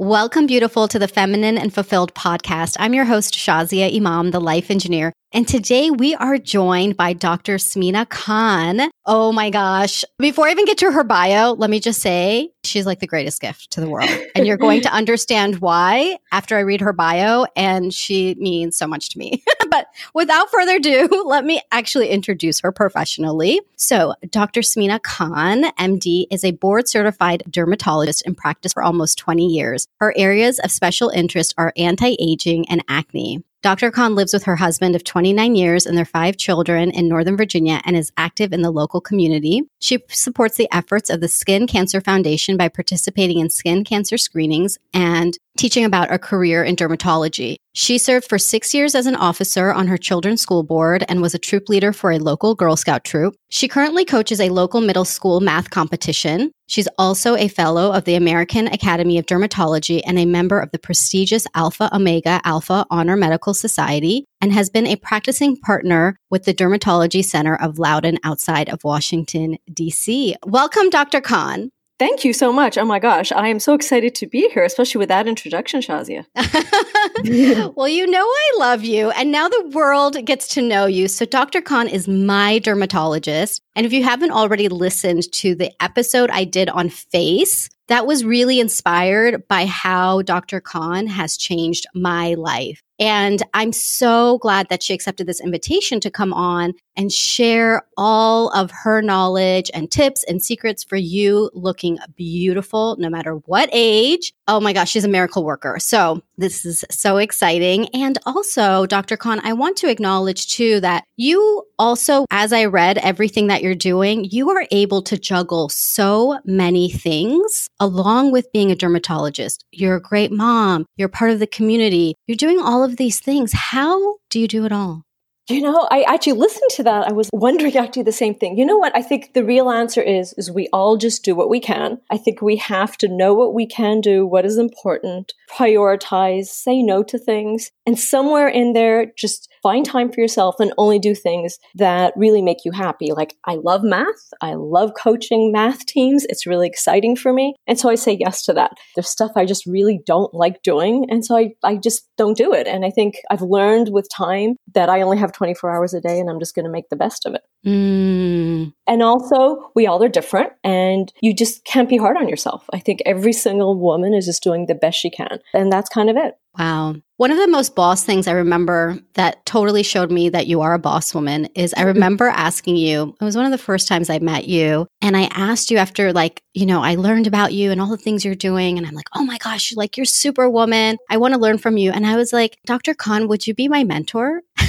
[0.00, 2.74] Welcome, beautiful, to the Feminine and Fulfilled podcast.
[2.80, 5.12] I'm your host, Shazia Imam, the life engineer.
[5.34, 7.56] And today we are joined by Dr.
[7.56, 8.88] Smina Khan.
[9.04, 10.04] Oh my gosh.
[10.16, 13.40] Before I even get to her bio, let me just say she's like the greatest
[13.40, 14.08] gift to the world.
[14.36, 17.46] And you're going to understand why after I read her bio.
[17.56, 19.42] And she means so much to me.
[19.70, 23.60] but without further ado, let me actually introduce her professionally.
[23.74, 24.60] So, Dr.
[24.60, 29.88] Smina Khan, MD, is a board certified dermatologist in practice for almost 20 years.
[29.98, 33.42] Her areas of special interest are anti aging and acne.
[33.64, 33.90] Dr.
[33.90, 37.80] Khan lives with her husband of 29 years and their five children in Northern Virginia
[37.86, 39.62] and is active in the local community.
[39.78, 44.76] She supports the efforts of the Skin Cancer Foundation by participating in skin cancer screenings
[44.92, 47.56] and teaching about a career in dermatology.
[47.76, 51.34] She served for six years as an officer on her children's school board and was
[51.34, 53.34] a troop leader for a local Girl Scout troop.
[53.50, 56.52] She currently coaches a local middle school math competition.
[56.66, 60.78] She's also a fellow of the American Academy of Dermatology and a member of the
[60.78, 66.54] prestigious Alpha Omega Alpha Honor Medical Society and has been a practicing partner with the
[66.54, 70.36] Dermatology Center of Loudoun outside of Washington, D.C.
[70.46, 71.20] Welcome, Dr.
[71.20, 71.70] Khan.
[71.96, 72.76] Thank you so much.
[72.76, 76.26] Oh my gosh, I am so excited to be here, especially with that introduction, Shazia.
[77.76, 81.06] well, you know I love you, and now the world gets to know you.
[81.06, 81.60] So, Dr.
[81.60, 83.62] Khan is my dermatologist.
[83.76, 88.24] And if you haven't already listened to the episode I did on face, that was
[88.24, 90.60] really inspired by how Dr.
[90.60, 92.82] Khan has changed my life.
[92.98, 98.50] And I'm so glad that she accepted this invitation to come on and share all
[98.50, 104.32] of her knowledge and tips and secrets for you looking beautiful no matter what age.
[104.46, 105.78] Oh my gosh, she's a miracle worker.
[105.78, 107.88] So this is so exciting.
[107.94, 109.16] And also, Dr.
[109.16, 113.74] Khan, I want to acknowledge too that you also, as I read everything that you're
[113.74, 119.64] doing, you are able to juggle so many things along with being a dermatologist.
[119.72, 120.84] You're a great mom.
[120.96, 122.14] You're part of the community.
[122.26, 123.52] You're doing all of these things.
[123.54, 125.04] How do you do it all?
[125.48, 127.06] You know, I actually listened to that.
[127.06, 128.56] I was wondering actually the same thing.
[128.56, 128.96] You know what?
[128.96, 132.00] I think the real answer is is we all just do what we can.
[132.10, 136.82] I think we have to know what we can do, what is important, prioritize, say
[136.82, 141.14] no to things, and somewhere in there just find time for yourself and only do
[141.14, 143.12] things that really make you happy.
[143.12, 144.28] Like, I love math.
[144.42, 146.26] I love coaching math teams.
[146.28, 147.54] It's really exciting for me.
[147.66, 148.72] And so I say yes to that.
[148.94, 151.06] There's stuff I just really don't like doing.
[151.08, 152.66] And so I, I just don't do it.
[152.66, 156.20] And I think I've learned with time that I only have 24 hours a day
[156.20, 157.42] and I'm just going to make the best of it.
[157.66, 158.74] Mm.
[158.86, 162.64] And also, we all are different and you just can't be hard on yourself.
[162.74, 165.38] I think every single woman is just doing the best she can.
[165.54, 166.34] And that's kind of it.
[166.58, 166.94] Wow.
[167.16, 170.74] One of the most boss things I remember that totally showed me that you are
[170.74, 171.88] a boss woman is I mm-hmm.
[171.88, 174.86] remember asking you, it was one of the first times I met you.
[175.00, 177.96] And I asked you after, like, you know, I learned about you and all the
[177.96, 178.78] things you're doing.
[178.78, 180.96] And I'm like, oh my gosh, you're like, you're superwoman.
[181.08, 181.92] I want to learn from you.
[181.92, 182.94] And I was like, Dr.
[182.94, 184.42] Khan, would you be my mentor?
[184.60, 184.68] and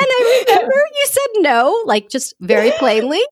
[0.00, 3.22] I remember you said no, like, just very plainly.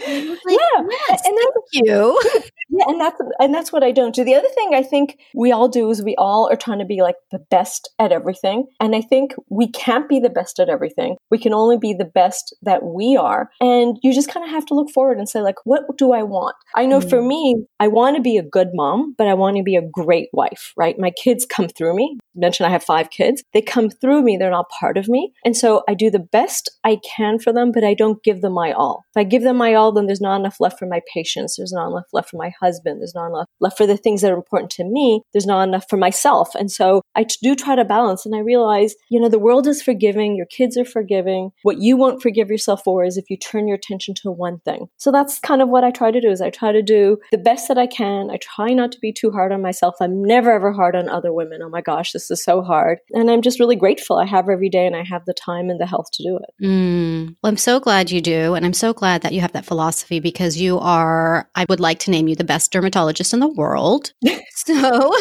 [0.00, 2.20] Like, yeah, yes, and thank you.
[2.70, 4.24] Yeah, and that's and that's what I don't do.
[4.24, 7.02] The other thing I think we all do is we all are trying to be
[7.02, 8.66] like the best at everything.
[8.78, 11.16] And I think we can't be the best at everything.
[11.30, 13.50] We can only be the best that we are.
[13.60, 16.22] And you just kind of have to look forward and say like what do I
[16.22, 16.54] want?
[16.76, 17.10] I know mm.
[17.10, 19.82] for me, I want to be a good mom, but I want to be a
[19.82, 20.96] great wife, right?
[20.96, 22.18] My kids come through me.
[22.36, 23.42] mentioned I have 5 kids.
[23.52, 25.32] They come through me, they're not part of me.
[25.44, 28.52] And so I do the best I can for them, but I don't give them
[28.52, 29.04] my all.
[29.10, 31.56] If I give them my all, then there's not enough left for my patients.
[31.56, 33.00] There's not enough left for my husband.
[33.00, 35.22] There's not enough left for the things that are important to me.
[35.32, 36.54] There's not enough for myself.
[36.54, 38.24] And so I do try to balance.
[38.26, 40.36] And I realize, you know, the world is forgiving.
[40.36, 41.50] Your kids are forgiving.
[41.62, 44.86] What you won't forgive yourself for is if you turn your attention to one thing.
[44.96, 47.38] So that's kind of what I try to do is I try to do the
[47.38, 48.30] best that I can.
[48.30, 49.96] I try not to be too hard on myself.
[50.00, 51.62] I'm never ever hard on other women.
[51.62, 52.98] Oh my gosh, this is so hard.
[53.12, 55.80] And I'm just really grateful I have every day and I have the time and
[55.80, 56.64] the health to do it.
[56.64, 57.36] Mm.
[57.42, 58.54] Well, I'm so glad you do.
[58.54, 59.79] And I'm so glad that you have that philosophy
[60.20, 64.12] because you are, I would like to name you the best dermatologist in the world.
[64.54, 65.12] so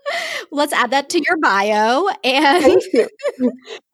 [0.50, 2.08] let's add that to your bio.
[2.24, 3.08] And thank you.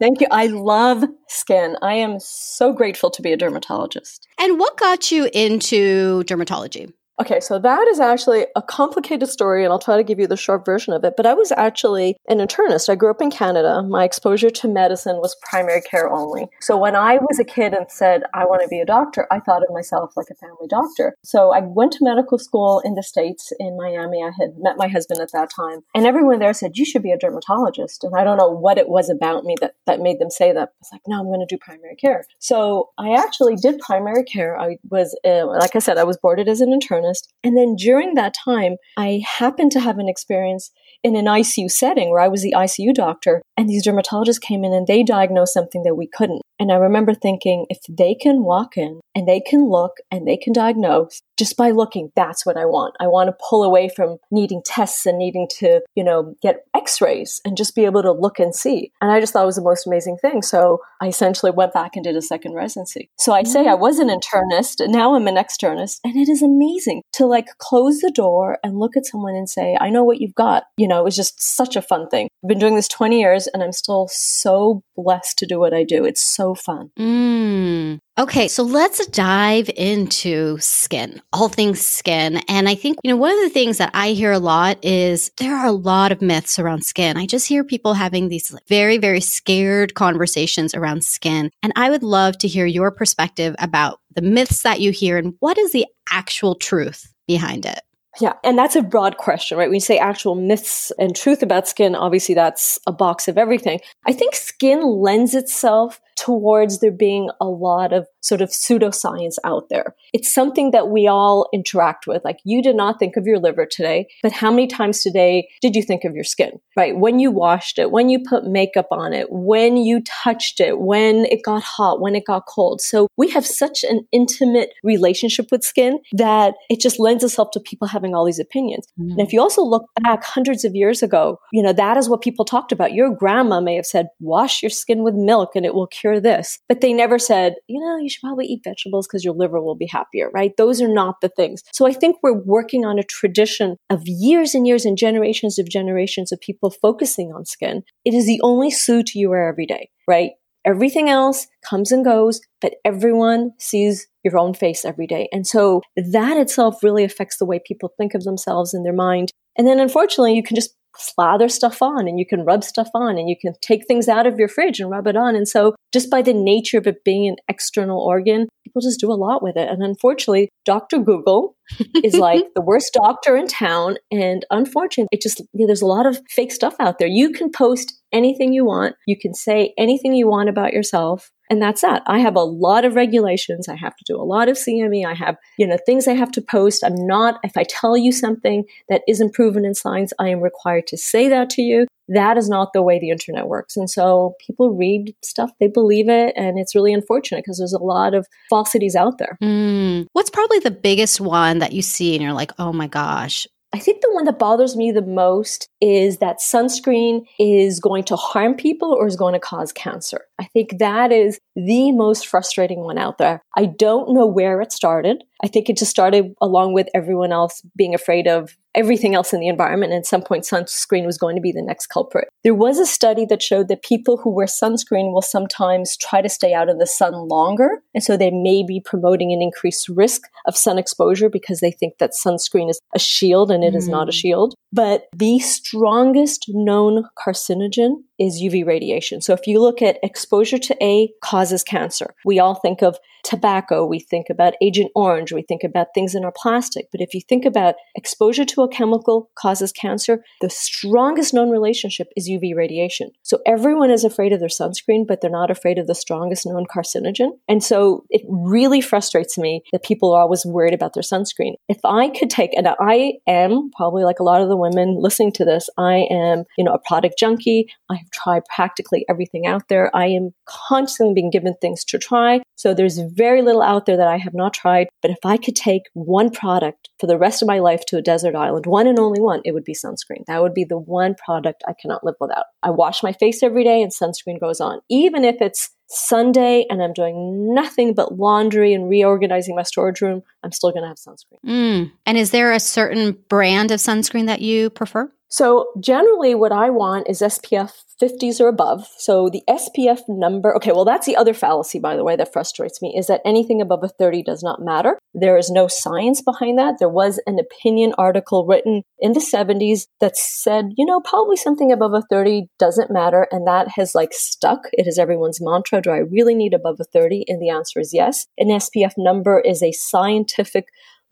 [0.01, 0.27] Thank you.
[0.31, 1.77] I love skin.
[1.83, 4.27] I am so grateful to be a dermatologist.
[4.39, 6.93] And what got you into dermatology?
[7.23, 10.37] Okay, so that is actually a complicated story, and I'll try to give you the
[10.37, 11.15] short version of it.
[11.17, 12.89] But I was actually an internist.
[12.89, 13.81] I grew up in Canada.
[13.81, 16.49] My exposure to medicine was primary care only.
[16.61, 19.39] So when I was a kid and said, I want to be a doctor, I
[19.39, 21.15] thought of myself like a family doctor.
[21.23, 24.21] So I went to medical school in the States in Miami.
[24.21, 27.13] I had met my husband at that time, and everyone there said, You should be
[27.13, 28.03] a dermatologist.
[28.03, 30.71] And I don't know what it was about me that, that made them say that.
[30.71, 32.25] I was like, No, I'm going to do primary care.
[32.41, 34.59] So I actually did primary care.
[34.59, 37.12] I was, uh, like I said, I was boarded as an internist
[37.43, 40.71] And then during that time, I happened to have an experience
[41.03, 44.73] in an ICU setting where I was the ICU doctor and these dermatologists came in
[44.73, 46.43] and they diagnosed something that we couldn't.
[46.59, 50.37] And I remember thinking, if they can walk in and they can look and they
[50.37, 52.95] can diagnose just by looking, that's what I want.
[53.01, 57.01] I want to pull away from needing tests and needing to, you know, get x
[57.01, 58.93] rays and just be able to look and see.
[59.01, 60.43] And I just thought it was the most amazing thing.
[60.43, 63.11] So I essentially went back and did a second residency.
[63.19, 63.81] So I'd say I mm-hmm.
[63.81, 66.01] was an internist and now I'm an externist.
[66.05, 69.77] And it is amazing to like close the door and look at someone and say,
[69.81, 70.65] I know what you've got.
[70.77, 72.29] You know, it was just such a fun thing.
[72.43, 75.85] I've been doing this 20 years and I'm still so blessed to do what I
[75.85, 76.05] do.
[76.05, 76.91] It's so fun.
[76.99, 77.99] Mm.
[78.19, 82.43] Okay, so let's dive into skin, all things skin.
[82.49, 85.31] And I think, you know, one of the things that I hear a lot is
[85.39, 87.17] there are a lot of myths around skin.
[87.17, 91.51] I just hear people having these very, very scared conversations around skin.
[91.63, 95.35] And I would love to hear your perspective about the myths that you hear and
[95.39, 97.81] what is the actual truth behind it.
[98.21, 99.69] Yeah, and that's a broad question, right?
[99.69, 103.81] When you say actual myths and truth about skin, obviously that's a box of everything.
[104.07, 109.69] I think skin lends itself towards there being a lot of sort of pseudoscience out
[109.69, 109.97] there.
[110.13, 112.25] It's something that we all interact with.
[112.25, 115.75] Like you did not think of your liver today, but how many times today did
[115.75, 116.97] you think of your skin, right?
[116.97, 121.25] When you washed it, when you put makeup on it, when you touched it, when
[121.25, 122.81] it got hot, when it got cold.
[122.81, 127.61] So we have such an intimate relationship with skin that it just lends itself to
[127.61, 128.87] people having all these opinions.
[128.97, 129.19] Mm-hmm.
[129.19, 132.21] And if you also look back hundreds of years ago, you know, that is what
[132.21, 132.93] people talked about.
[132.93, 136.59] Your grandma may have said, wash your skin with milk and it will cure this.
[136.69, 139.75] But they never said, you know, you should probably eat vegetables because your liver will
[139.75, 140.53] be happier, right?
[140.57, 141.63] Those are not the things.
[141.73, 145.69] So I think we're working on a tradition of years and years and generations of
[145.69, 147.83] generations of people focusing on skin.
[148.05, 150.33] It is the only suit you wear every day, right?
[150.65, 155.29] Everything else comes and goes, but everyone sees your own face every day.
[155.33, 159.33] And so that itself really affects the way people think of themselves in their mind.
[159.59, 163.19] And then unfortunately, you can just slather stuff on and you can rub stuff on
[163.19, 165.35] and you can take things out of your fridge and rub it on.
[165.35, 169.11] And so just by the nature of it being an external organ, people just do
[169.11, 169.69] a lot with it.
[169.69, 170.99] And unfortunately, Dr.
[170.99, 171.57] Google
[172.05, 173.97] is like the worst doctor in town.
[174.11, 177.09] And unfortunately, it just, you know, there's a lot of fake stuff out there.
[177.09, 178.97] You can post anything you want.
[179.07, 181.31] You can say anything you want about yourself.
[181.53, 182.03] And that's that.
[182.07, 183.69] I have a lot of regulations.
[183.69, 185.05] I have to do a lot of CME.
[185.05, 186.83] I have, you know, things I have to post.
[186.83, 190.87] I'm not, if I tell you something that isn't proven in science, I am required
[190.87, 191.87] to say that to you.
[192.09, 193.77] That is not the way the internet works.
[193.77, 196.33] And so people read stuff, they believe it.
[196.39, 199.37] And it's really unfortunate because there's a lot of falsities out there.
[199.43, 200.07] Mm.
[200.15, 203.79] What's probably the biggest one that you see and you're like, oh my gosh, I
[203.79, 208.55] think the one that bothers me the most is that sunscreen is going to harm
[208.55, 210.27] people or is going to cause cancer.
[210.39, 213.43] I think that is the most frustrating one out there.
[213.57, 215.25] I don't know where it started.
[215.43, 219.41] I think it just started along with everyone else being afraid of everything else in
[219.41, 219.93] the environment.
[219.93, 222.29] And at some point, sunscreen was going to be the next culprit.
[222.43, 226.29] There was a study that showed that people who wear sunscreen will sometimes try to
[226.29, 227.83] stay out of the sun longer.
[227.95, 231.99] And so they may be promoting an increased risk of sun exposure because they think
[231.99, 233.77] that sunscreen is a shield and it mm.
[233.77, 234.15] is not a mm.
[234.15, 234.55] shield.
[234.73, 239.21] But the strongest known carcinogen is UV radiation.
[239.21, 243.85] So if you look at exposure to A causes cancer, we all think of tobacco,
[243.85, 246.87] we think about Agent Orange, we think about things in our plastic.
[246.91, 252.09] But if you think about exposure to a chemical causes cancer, the strongest known relationship
[252.17, 253.11] is UV radiation.
[253.23, 256.67] So everyone is afraid of their sunscreen, but they're not afraid of the strongest known
[256.67, 257.31] carcinogen.
[257.49, 261.55] And so it really frustrates me that people are always worried about their sunscreen.
[261.69, 265.33] If I could take, and I am probably like a lot of the women listening
[265.33, 267.69] to this, I am, you know, a product junkie.
[267.91, 269.95] I have tried practically everything out there.
[269.95, 272.43] I am constantly being given things to try.
[272.57, 274.89] So there's very little out there that I have not tried.
[275.01, 278.03] But if I could take one product for the rest of my life to a
[278.03, 280.25] desert island, one and only one, it would be sunscreen.
[280.27, 282.47] That would be the one product I cannot live without.
[282.63, 284.81] I wash my face every day and sunscreen goes on.
[284.89, 290.23] Even if it's Sunday and I'm doing nothing but laundry and reorganizing my storage room,
[290.43, 291.45] I'm still going to have sunscreen.
[291.47, 291.93] Mm.
[292.07, 295.13] And is there a certain brand of sunscreen that you prefer?
[295.33, 297.73] So generally what I want is SPF
[298.03, 298.87] 50s or above.
[298.99, 302.83] So the SPF number, okay, well, that's the other fallacy, by the way, that frustrates
[302.83, 304.99] me is that anything above a 30 does not matter.
[305.15, 306.75] There is no science behind that.
[306.79, 311.73] There was an opinion article written in the 70s that said, you know, probably something
[311.73, 313.27] above a 30 doesn't matter.
[313.31, 314.65] And that has like stuck.
[314.73, 315.81] It is everyone's mantra.
[315.81, 317.25] Do I really need above a 30?
[317.29, 318.27] And the answer is yes.
[318.37, 320.67] An SPF number is a scientific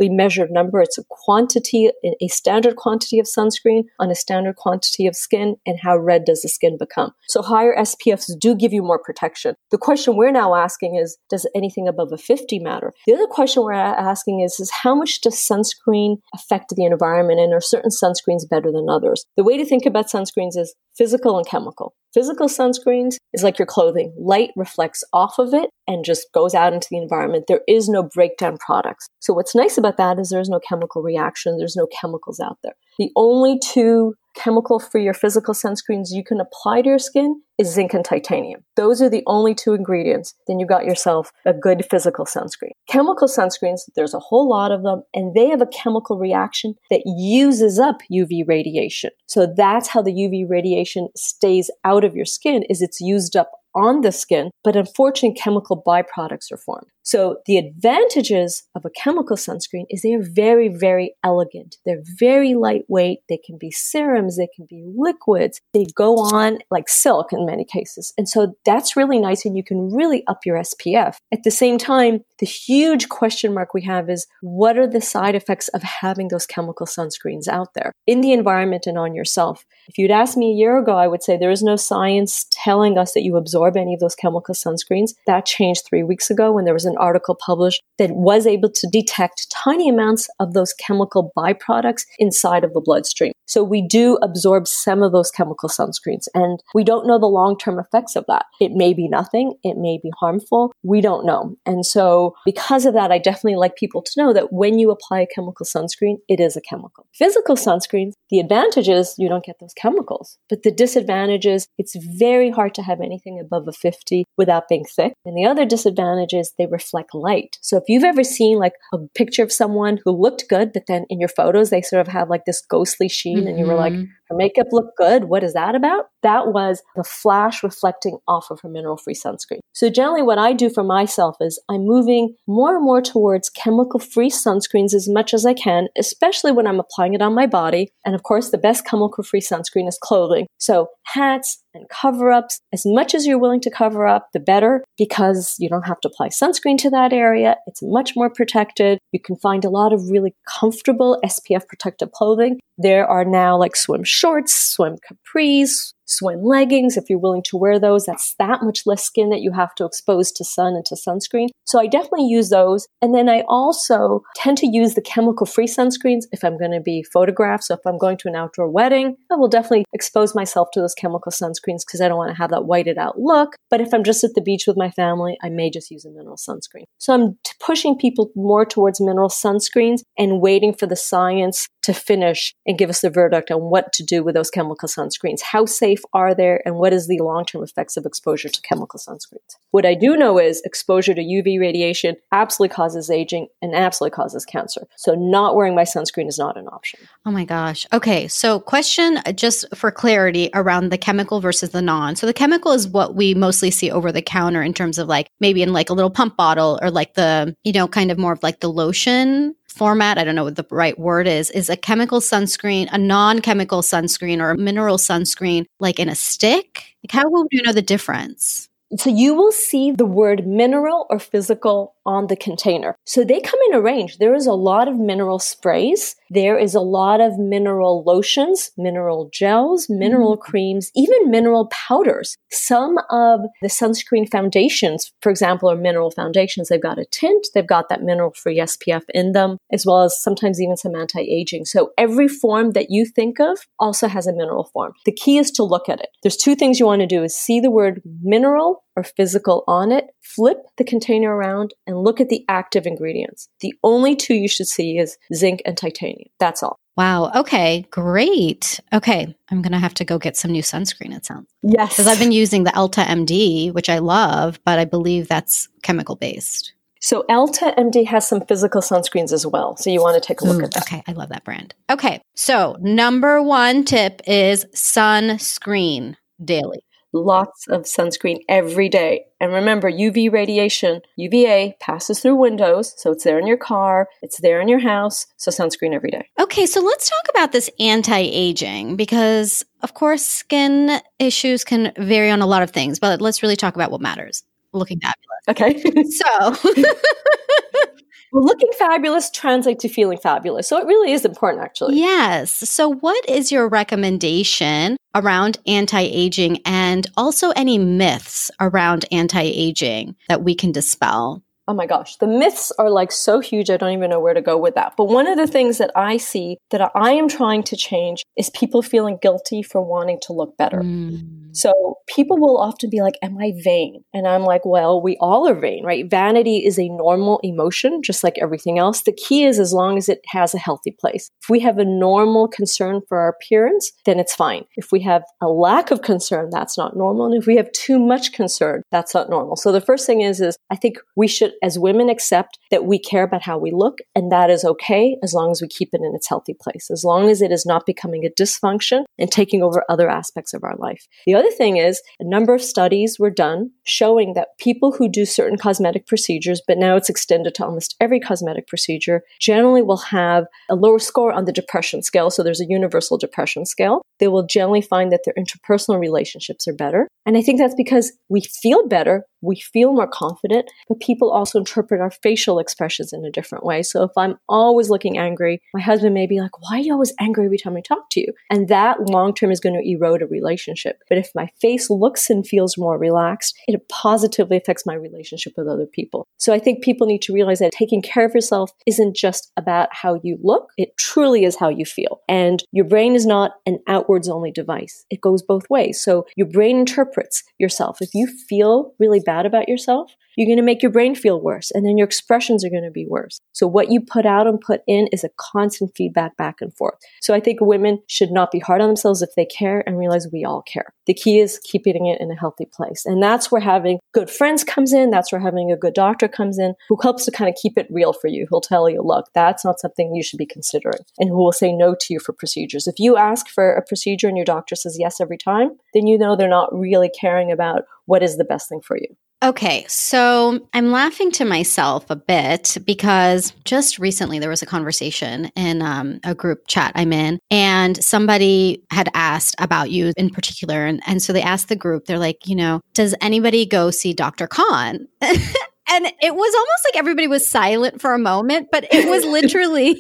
[0.09, 0.81] measured number.
[0.81, 5.57] It's a quantity, in a standard quantity of sunscreen on a standard quantity of skin,
[5.67, 7.13] and how red does the skin become.
[7.29, 9.55] So higher SPFs do give you more protection.
[9.71, 12.93] The question we're now asking is, does anything above a 50 matter?
[13.07, 17.53] The other question we're asking is, is how much does sunscreen affect the environment, and
[17.53, 19.25] are certain sunscreens better than others?
[19.37, 21.95] The way to think about sunscreens is physical and chemical.
[22.13, 24.13] Physical sunscreens is like your clothing.
[24.19, 27.47] Light reflects off of it and just goes out into the environment.
[27.49, 29.07] There is no breakdown products.
[29.19, 31.57] So what's nice about that is there's no chemical reaction.
[31.57, 32.75] There's no chemicals out there.
[32.99, 37.73] The only two chemical free or physical sunscreens you can apply to your skin is
[37.75, 38.65] zinc and titanium.
[38.77, 40.35] Those are the only two ingredients.
[40.47, 42.73] Then you got yourself a good physical sunscreen.
[42.89, 47.03] Chemical sunscreens, there's a whole lot of them, and they have a chemical reaction that
[47.05, 49.11] uses up UV radiation.
[49.27, 53.51] So that's how the UV radiation stays out of your skin is it's used up
[53.75, 56.87] on the skin, but unfortunately, chemical byproducts are formed.
[57.03, 61.77] So the advantages of a chemical sunscreen is they are very, very elegant.
[61.85, 63.21] They're very lightweight.
[63.29, 64.37] They can be serums.
[64.37, 65.61] They can be liquids.
[65.73, 68.13] They go on like silk in many cases.
[68.19, 69.45] And so that's really nice.
[69.45, 71.17] And you can really up your SPF.
[71.33, 75.35] At the same time, the huge question mark we have is what are the side
[75.35, 79.65] effects of having those chemical sunscreens out there in the environment and on yourself?
[79.89, 82.99] If you'd asked me a year ago, I would say there is no science telling
[82.99, 85.15] us that you absorb any of those chemical sunscreens.
[85.27, 88.89] That changed three weeks ago when there was an article published that was able to
[88.91, 93.33] detect tiny amounts of those chemical byproducts inside of the bloodstream.
[93.51, 97.81] So we do absorb some of those chemical sunscreens and we don't know the long-term
[97.81, 98.47] effects of that.
[98.61, 99.55] It may be nothing.
[99.65, 100.73] It may be harmful.
[100.85, 101.57] We don't know.
[101.67, 105.23] And so because of that, I definitely like people to know that when you apply
[105.23, 107.09] a chemical sunscreen, it is a chemical.
[107.13, 111.97] Physical sunscreens, the advantage is you don't get those chemicals, but the disadvantage is it's
[112.19, 115.15] very hard to have anything above a 50 without being thick.
[115.25, 117.57] And the other disadvantage is they reflect light.
[117.63, 121.05] So if you've ever seen like a picture of someone who looked good, but then
[121.11, 123.49] in your photos, they sort of have like this ghostly sheen mm-hmm.
[123.49, 124.20] and you were like, mm-hmm.
[124.31, 125.25] Her makeup looked good.
[125.25, 126.07] What is that about?
[126.23, 129.59] That was the flash reflecting off of her mineral free sunscreen.
[129.73, 133.99] So generally what I do for myself is I'm moving more and more towards chemical
[133.99, 137.91] free sunscreens as much as I can, especially when I'm applying it on my body.
[138.05, 140.47] And of course, the best chemical free sunscreen is clothing.
[140.59, 142.61] So hats, and cover ups.
[142.73, 146.09] As much as you're willing to cover up, the better because you don't have to
[146.09, 147.57] apply sunscreen to that area.
[147.67, 148.99] It's much more protected.
[149.13, 152.59] You can find a lot of really comfortable SPF protective clothing.
[152.79, 157.79] There are now like swim shorts, swim capris, swim leggings if you're willing to wear
[157.79, 158.07] those.
[158.07, 161.49] That's that much less skin that you have to expose to sun and to sunscreen.
[161.65, 162.89] So I definitely use those.
[163.01, 166.81] And then I also tend to use the chemical free sunscreens if I'm going to
[166.81, 167.65] be photographed.
[167.65, 170.95] So if I'm going to an outdoor wedding, I will definitely expose myself to those
[170.95, 173.57] chemical sunscreens because I don't want to have that whited out look.
[173.71, 176.11] But if I'm just at the beach with my family, I may just use a
[176.11, 176.85] mineral sunscreen.
[176.99, 181.95] So I'm t- pushing people more towards mineral sunscreens and waiting for the science to
[181.95, 185.41] finish and give us the verdict on what to do with those chemical sunscreens.
[185.41, 189.57] How safe are there and what is the long-term effects of exposure to chemical sunscreens?
[189.71, 194.45] What I do know is exposure to UV radiation absolutely causes aging and absolutely causes
[194.45, 194.87] cancer.
[194.97, 197.01] So not wearing my sunscreen is not an option.
[197.25, 197.87] Oh my gosh.
[197.93, 198.29] Okay.
[198.29, 202.17] So question uh, just for clarity around the chemical versus the non.
[202.17, 205.29] So the chemical is what we mostly see over the counter in terms of like
[205.41, 208.33] maybe in like a little pump bottle or like the, you know, kind of more
[208.33, 211.77] of like the lotion format, I don't know what the right word is, is a
[211.77, 216.85] chemical sunscreen, a non chemical sunscreen or a mineral sunscreen, like in a stick?
[217.03, 218.69] Like, how will you know the difference?
[218.97, 222.97] So you will see the word mineral or physical on the container.
[223.07, 224.19] So they come in a range.
[224.19, 226.17] There is a lot of mineral sprays.
[226.29, 230.41] There is a lot of mineral lotions, mineral gels, mineral mm.
[230.41, 232.37] creams, even mineral powders.
[232.51, 236.69] Some of the sunscreen foundations, for example, are mineral foundations.
[236.69, 237.47] They've got a tint.
[237.55, 241.65] They've got that mineral free SPF in them, as well as sometimes even some anti-aging.
[241.65, 244.93] So every form that you think of also has a mineral form.
[245.07, 246.09] The key is to look at it.
[246.23, 249.93] There's two things you want to do is see the word mineral or physical on
[249.93, 253.49] it, flip the container around and look at the active ingredients.
[253.61, 256.29] The only two you should see is zinc and titanium.
[256.39, 256.79] That's all.
[256.97, 257.31] Wow.
[257.35, 257.87] Okay.
[257.91, 258.81] Great.
[258.93, 259.35] Okay.
[259.51, 261.49] I'm going to have to go get some new sunscreen, it sounds.
[261.63, 261.91] Yes.
[261.91, 266.75] Because I've been using the EltaMD, which I love, but I believe that's chemical based.
[267.01, 269.77] So EltaMD has some physical sunscreens as well.
[269.77, 270.83] So you want to take a look at that.
[270.83, 271.03] Okay.
[271.07, 271.75] I love that brand.
[271.89, 272.21] Okay.
[272.35, 279.27] So number one tip is sunscreen daily lots of sunscreen every day.
[279.41, 284.41] And remember, UV radiation, UVA passes through windows, so it's there in your car, it's
[284.41, 286.29] there in your house, so sunscreen every day.
[286.39, 292.31] Okay, so let's talk about this anti aging because, of course, skin issues can vary
[292.31, 294.43] on a lot of things, but let's really talk about what matters.
[294.73, 295.49] Looking fabulous.
[295.49, 296.05] Okay.
[296.11, 296.75] so.
[298.33, 300.69] well, looking fabulous translates to feeling fabulous.
[300.69, 301.99] So it really is important, actually.
[301.99, 302.53] Yes.
[302.53, 310.17] So, what is your recommendation around anti aging and also any myths around anti aging
[310.29, 311.43] that we can dispel?
[311.71, 314.43] Oh my gosh, the myths are like so huge, I don't even know where to
[314.43, 314.95] go with that.
[314.97, 318.51] But one of the things that I see that I am trying to change is
[318.51, 320.81] people feeling guilty for wanting to look better.
[320.81, 321.41] Mm.
[321.53, 324.03] So people will often be like, Am I vain?
[324.13, 326.09] And I'm like, Well, we all are vain, right?
[326.09, 329.03] Vanity is a normal emotion, just like everything else.
[329.03, 331.31] The key is as long as it has a healthy place.
[331.43, 334.65] If we have a normal concern for our appearance, then it's fine.
[334.77, 337.27] If we have a lack of concern, that's not normal.
[337.27, 339.57] And if we have too much concern, that's not normal.
[339.57, 342.99] So the first thing is, is I think we should, as women, accept that we
[342.99, 346.01] care about how we look, and that is okay as long as we keep it
[346.03, 349.63] in its healthy place, as long as it is not becoming a dysfunction and taking
[349.63, 351.07] over other aspects of our life.
[351.27, 355.25] The other thing is a number of studies were done showing that people who do
[355.25, 360.47] certain cosmetic procedures, but now it's extended to almost every cosmetic procedure, generally will have
[360.69, 362.31] a lower score on the depression scale.
[362.31, 364.03] So there's a universal depression scale.
[364.19, 367.09] They will generally find that their interpersonal relationships are better.
[367.27, 371.59] And I think that's because we feel better, we feel more confident, but people also
[371.59, 373.83] interpret our facial expressions in a different way.
[373.83, 377.13] So if I'm always looking angry, my husband may be like, Why are you always
[377.21, 378.33] angry every time I talk to you?
[378.51, 381.03] And that long term is going to erode a relationship.
[381.09, 385.69] But if my face looks and feels more relaxed, it positively affects my relationship with
[385.69, 386.27] other people.
[386.39, 389.89] So I think people need to realize that taking care of yourself isn't just about
[389.93, 392.21] how you look, it truly is how you feel.
[392.29, 396.01] And your brain is not an outwards only device, it goes both ways.
[396.01, 397.99] So your brain interprets yourself.
[398.01, 401.71] If you feel really bad about yourself, you're going to make your brain feel worse
[401.71, 403.41] and then your expressions are going to be worse.
[403.53, 406.99] So what you put out and put in is a constant feedback back and forth.
[407.21, 410.29] So I think women should not be hard on themselves if they care and realize
[410.33, 410.95] we all care.
[411.07, 413.05] The key is keeping it in a healthy place.
[413.05, 415.11] And that's where having good friends comes in.
[415.11, 417.89] That's where having a good doctor comes in who helps to kind of keep it
[417.91, 418.47] real for you.
[418.49, 421.73] Who'll tell you, look, that's not something you should be considering and who will say
[421.73, 422.87] no to you for procedures.
[422.87, 426.17] If you ask for a procedure and your doctor says yes every time, then you
[426.17, 429.07] know they're not really caring about what is the best thing for you.
[429.43, 435.47] Okay, so I'm laughing to myself a bit because just recently there was a conversation
[435.57, 440.85] in um, a group chat I'm in, and somebody had asked about you in particular.
[440.85, 444.13] And, and so they asked the group, they're like, you know, does anybody go see
[444.13, 444.49] Dr.
[444.49, 445.07] Khan?
[445.23, 445.41] and
[445.89, 449.99] it was almost like everybody was silent for a moment, but it was literally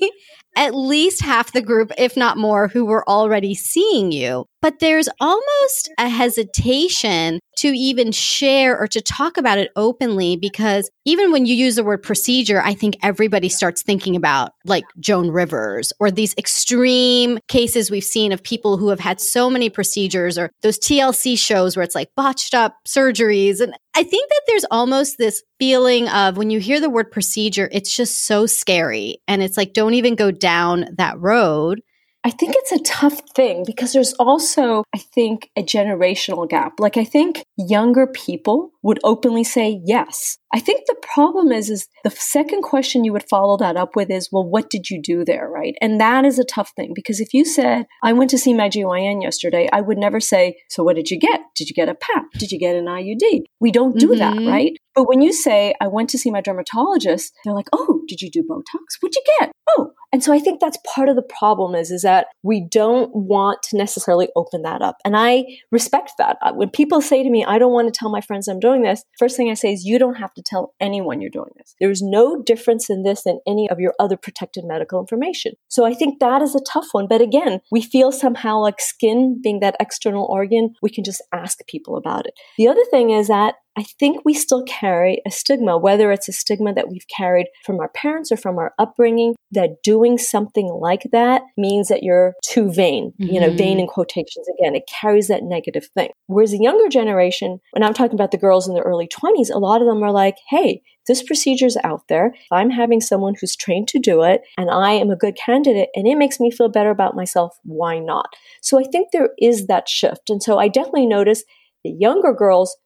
[0.57, 4.47] at least half the group, if not more, who were already seeing you.
[4.63, 10.91] But there's almost a hesitation to even share or to talk about it openly because
[11.05, 15.31] even when you use the word procedure, I think everybody starts thinking about like Joan
[15.31, 20.39] Rivers or these extreme cases we've seen of people who have had so many procedures
[20.39, 23.61] or those TLC shows where it's like botched up surgeries.
[23.61, 27.69] And I think that there's almost this feeling of when you hear the word procedure,
[27.73, 29.19] it's just so scary.
[29.29, 31.83] And it's like, don't even go down that road.
[32.23, 36.79] I think it's a tough thing because there's also, I think, a generational gap.
[36.79, 40.37] Like, I think younger people would openly say yes.
[40.53, 44.11] I think the problem is, is the second question you would follow that up with
[44.11, 45.49] is, well, what did you do there?
[45.49, 45.77] Right.
[45.81, 48.69] And that is a tough thing because if you said, I went to see my
[48.69, 51.41] GYN yesterday, I would never say, so what did you get?
[51.55, 52.25] Did you get a PAP?
[52.39, 53.43] Did you get an IUD?
[53.61, 54.45] We don't do mm-hmm.
[54.45, 54.51] that.
[54.51, 54.77] Right.
[54.95, 58.31] But when you say, I went to see my dermatologist, they're like, oh, did you
[58.31, 58.99] do Botox?
[59.01, 59.53] What'd you get?
[59.69, 63.15] Oh, and so I think that's part of the problem is, is that we don't
[63.15, 64.97] want to necessarily open that up.
[65.05, 66.39] And I respect that.
[66.43, 68.83] Uh, when people say to me, I don't want to tell my friends I'm doing
[68.83, 71.75] this, first thing I say is, you don't have to tell anyone you're doing this.
[71.81, 75.55] There's no difference in this than any of your other protected medical information.
[75.69, 77.07] So I think that is a tough one.
[77.07, 81.59] But again, we feel somehow like skin being that external organ, we can just ask
[81.67, 82.35] people about it.
[82.59, 86.33] The other thing is that I think we still carry a stigma, whether it's a
[86.33, 91.07] stigma that we've carried from our parents or from our upbringing, that doing something like
[91.13, 93.33] that means that you're too vain, mm-hmm.
[93.33, 93.81] you know, vain mm-hmm.
[93.81, 94.75] in quotations again.
[94.75, 96.11] It carries that negative thing.
[96.27, 99.59] Whereas the younger generation, when I'm talking about the girls in their early 20s, a
[99.59, 102.35] lot of them are like, hey, this procedure is out there.
[102.35, 105.89] If I'm having someone who's trained to do it and I am a good candidate
[105.95, 108.35] and it makes me feel better about myself, why not?
[108.63, 110.29] So I think there is that shift.
[110.29, 111.45] And so I definitely notice
[111.83, 112.77] the younger girls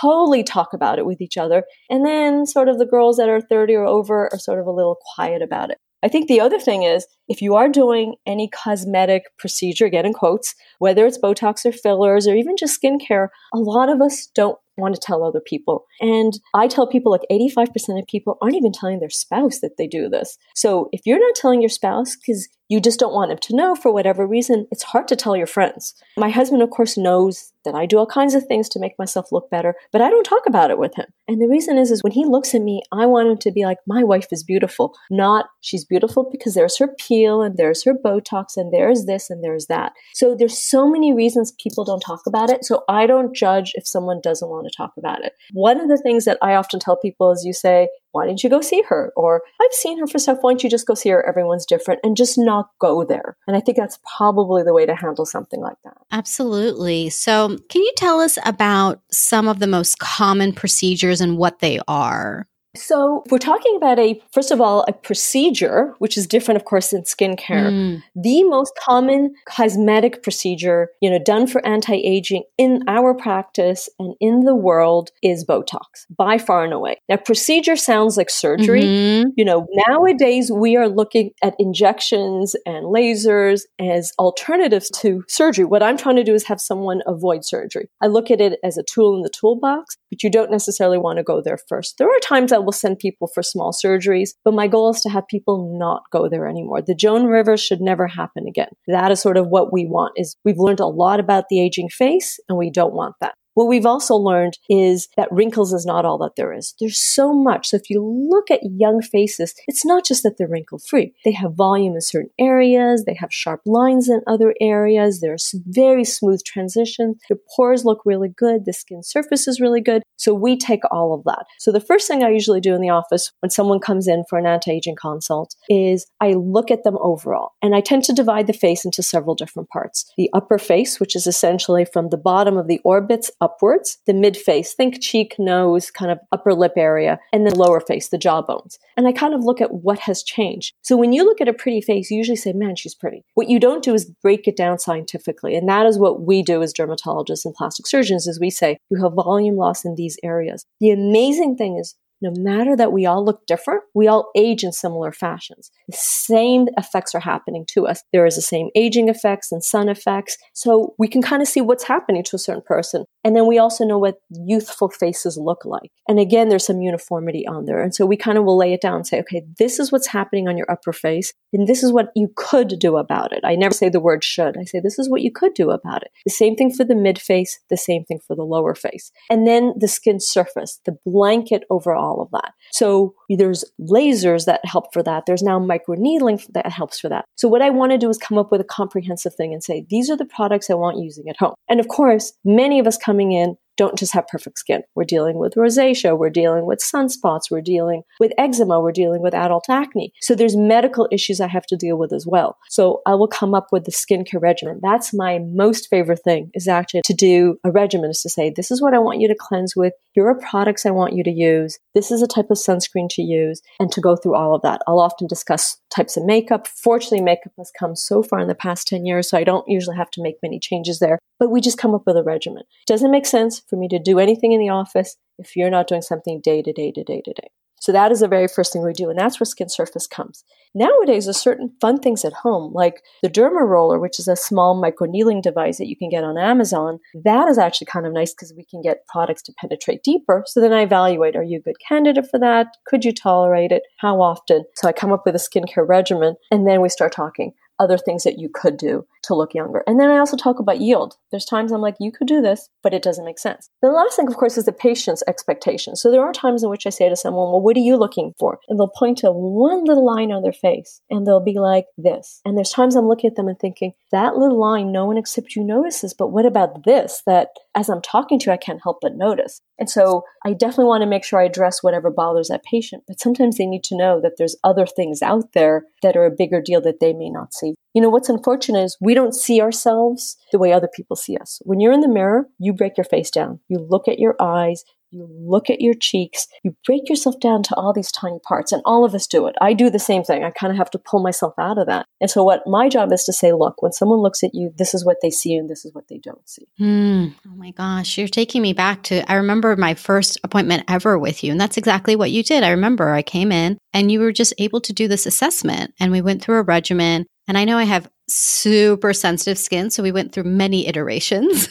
[0.00, 1.64] totally talk about it with each other.
[1.90, 4.72] And then sort of the girls that are 30 or over are sort of a
[4.72, 5.78] little quiet about it.
[6.04, 10.12] I think the other thing is if you are doing any cosmetic procedure, again in
[10.12, 14.58] quotes, whether it's Botox or fillers or even just skincare, a lot of us don't
[14.76, 15.86] want to tell other people.
[16.00, 19.86] And I tell people like 85% of people aren't even telling their spouse that they
[19.86, 20.36] do this.
[20.54, 23.74] So if you're not telling your spouse because you just don't want him to know
[23.74, 24.66] for whatever reason.
[24.70, 25.94] It's hard to tell your friends.
[26.16, 29.32] My husband, of course, knows that I do all kinds of things to make myself
[29.32, 31.06] look better, but I don't talk about it with him.
[31.26, 33.64] And the reason is, is when he looks at me, I want him to be
[33.64, 37.94] like, my wife is beautiful, not she's beautiful because there's her peel and there's her
[37.94, 39.92] Botox and there's this and there's that.
[40.12, 42.64] So there's so many reasons people don't talk about it.
[42.64, 45.32] So I don't judge if someone doesn't want to talk about it.
[45.52, 48.50] One of the things that I often tell people is you say, why didn't you
[48.50, 49.12] go see her?
[49.16, 50.38] Or I've seen her for stuff.
[50.40, 51.26] Why don't you just go see her?
[51.26, 53.36] Everyone's different and just not go there.
[53.46, 55.96] And I think that's probably the way to handle something like that.
[56.12, 57.10] Absolutely.
[57.10, 61.80] So can you tell us about some of the most common procedures and what they
[61.88, 62.46] are?
[62.76, 66.90] So, we're talking about a, first of all, a procedure, which is different, of course,
[66.90, 68.02] than skincare, mm.
[68.16, 74.14] the most common cosmetic procedure, you know, done for anti aging in our practice and
[74.20, 76.96] in the world is Botox by far and away.
[77.08, 78.82] Now, procedure sounds like surgery.
[78.82, 79.30] Mm-hmm.
[79.36, 85.64] You know, nowadays we are looking at injections and lasers as alternatives to surgery.
[85.64, 87.88] What I'm trying to do is have someone avoid surgery.
[88.02, 91.18] I look at it as a tool in the toolbox, but you don't necessarily want
[91.18, 91.98] to go there first.
[91.98, 95.10] There are times I will send people for small surgeries, but my goal is to
[95.10, 96.82] have people not go there anymore.
[96.82, 98.70] The Joan River should never happen again.
[98.88, 101.88] That is sort of what we want is we've learned a lot about the aging
[101.88, 103.34] face and we don't want that.
[103.54, 106.74] What we've also learned is that wrinkles is not all that there is.
[106.80, 107.68] There's so much.
[107.68, 111.14] So if you look at young faces, it's not just that they're wrinkle free.
[111.24, 113.04] They have volume in certain areas.
[113.04, 115.20] They have sharp lines in other areas.
[115.20, 117.18] There's very smooth transitions.
[117.28, 118.64] Their pores look really good.
[118.64, 120.02] The skin surface is really good.
[120.16, 121.44] So we take all of that.
[121.58, 124.38] So the first thing I usually do in the office when someone comes in for
[124.38, 128.52] an anti-aging consult is I look at them overall and I tend to divide the
[128.52, 130.10] face into several different parts.
[130.16, 134.36] The upper face, which is essentially from the bottom of the orbits upwards, the mid
[134.36, 138.78] face, think cheek, nose, kind of upper lip area, and the lower face, the jawbones.
[138.96, 140.74] And I kind of look at what has changed.
[140.82, 143.22] So when you look at a pretty face, you usually say, man, she's pretty.
[143.34, 145.54] What you don't do is break it down scientifically.
[145.54, 149.02] And that is what we do as dermatologists and plastic surgeons is we say, you
[149.02, 150.64] have volume loss in these areas.
[150.80, 154.72] The amazing thing is no matter that we all look different, we all age in
[154.72, 155.70] similar fashions.
[155.88, 158.02] The same effects are happening to us.
[158.12, 160.38] There is the same aging effects and sun effects.
[160.54, 163.04] So we can kind of see what's happening to a certain person.
[163.24, 165.90] And then we also know what youthful faces look like.
[166.08, 167.82] And again, there's some uniformity on there.
[167.82, 170.06] And so we kind of will lay it down and say, okay, this is what's
[170.06, 171.32] happening on your upper face.
[171.52, 173.40] And this is what you could do about it.
[173.44, 174.56] I never say the word should.
[174.56, 176.10] I say, this is what you could do about it.
[176.24, 179.12] The same thing for the mid face, the same thing for the lower face.
[179.30, 182.52] And then the skin surface, the blanket overall all of that.
[182.72, 185.24] So there's lasers that help for that.
[185.26, 187.24] There's now microneedling that helps for that.
[187.36, 189.86] So what I want to do is come up with a comprehensive thing and say,
[189.90, 191.54] these are the products I want using at home.
[191.68, 194.82] And of course, many of us coming in don't just have perfect skin.
[194.94, 199.34] We're dealing with rosacea, we're dealing with sunspots, we're dealing with eczema, we're dealing with
[199.34, 200.12] adult acne.
[200.20, 202.58] So there's medical issues I have to deal with as well.
[202.68, 204.80] So I will come up with the skincare regimen.
[204.82, 208.70] That's my most favorite thing is actually to do a regimen is to say, this
[208.70, 209.92] is what I want you to cleanse with.
[210.12, 211.78] Here are products I want you to use.
[211.94, 214.80] This is a type of sunscreen to use and to go through all of that.
[214.86, 216.66] I'll often discuss types of makeup.
[216.66, 219.96] Fortunately, makeup has come so far in the past 10 years, so I don't usually
[219.96, 222.62] have to make many changes there, but we just come up with a regimen.
[222.62, 225.86] It Doesn't make sense for me to do anything in the office if you're not
[225.86, 227.48] doing something day to day to day to day.
[227.84, 230.42] So that is the very first thing we do, and that's where skin surface comes.
[230.74, 234.74] Nowadays, there's certain fun things at home, like the Derma Roller, which is a small
[234.74, 236.98] microneedling device that you can get on Amazon.
[237.26, 240.44] That is actually kind of nice because we can get products to penetrate deeper.
[240.46, 242.68] So then I evaluate, are you a good candidate for that?
[242.86, 243.82] Could you tolerate it?
[243.98, 244.64] How often?
[244.76, 248.24] So I come up with a skincare regimen, and then we start talking other things
[248.24, 249.82] that you could do to look younger.
[249.86, 251.16] And then I also talk about yield.
[251.30, 253.70] There's times I'm like, you could do this, but it doesn't make sense.
[253.82, 255.96] The last thing, of course, is the patient's expectation.
[255.96, 258.34] So there are times in which I say to someone, well, what are you looking
[258.38, 258.58] for?
[258.68, 262.40] And they'll point to one little line on their face and they'll be like this.
[262.44, 265.56] And there's times I'm looking at them and thinking, that little line, no one except
[265.56, 268.98] you notices, but what about this that as I'm talking to you, I can't help
[269.00, 269.60] but notice?
[269.78, 273.18] And so I definitely want to make sure I address whatever bothers that patient, but
[273.18, 276.60] sometimes they need to know that there's other things out there that are a bigger
[276.60, 277.63] deal that they may not see.
[277.94, 281.60] You know, what's unfortunate is we don't see ourselves the way other people see us.
[281.64, 283.60] When you're in the mirror, you break your face down.
[283.68, 287.74] You look at your eyes, you look at your cheeks, you break yourself down to
[287.76, 289.54] all these tiny parts, and all of us do it.
[289.60, 290.42] I do the same thing.
[290.42, 292.06] I kind of have to pull myself out of that.
[292.20, 294.92] And so, what my job is to say, look, when someone looks at you, this
[294.92, 296.66] is what they see and this is what they don't see.
[296.80, 297.34] Mm.
[297.46, 301.44] Oh my gosh, you're taking me back to, I remember my first appointment ever with
[301.44, 302.64] you, and that's exactly what you did.
[302.64, 306.10] I remember I came in and you were just able to do this assessment, and
[306.10, 307.26] we went through a regimen.
[307.46, 309.90] And I know I have super sensitive skin.
[309.90, 311.68] So we went through many iterations.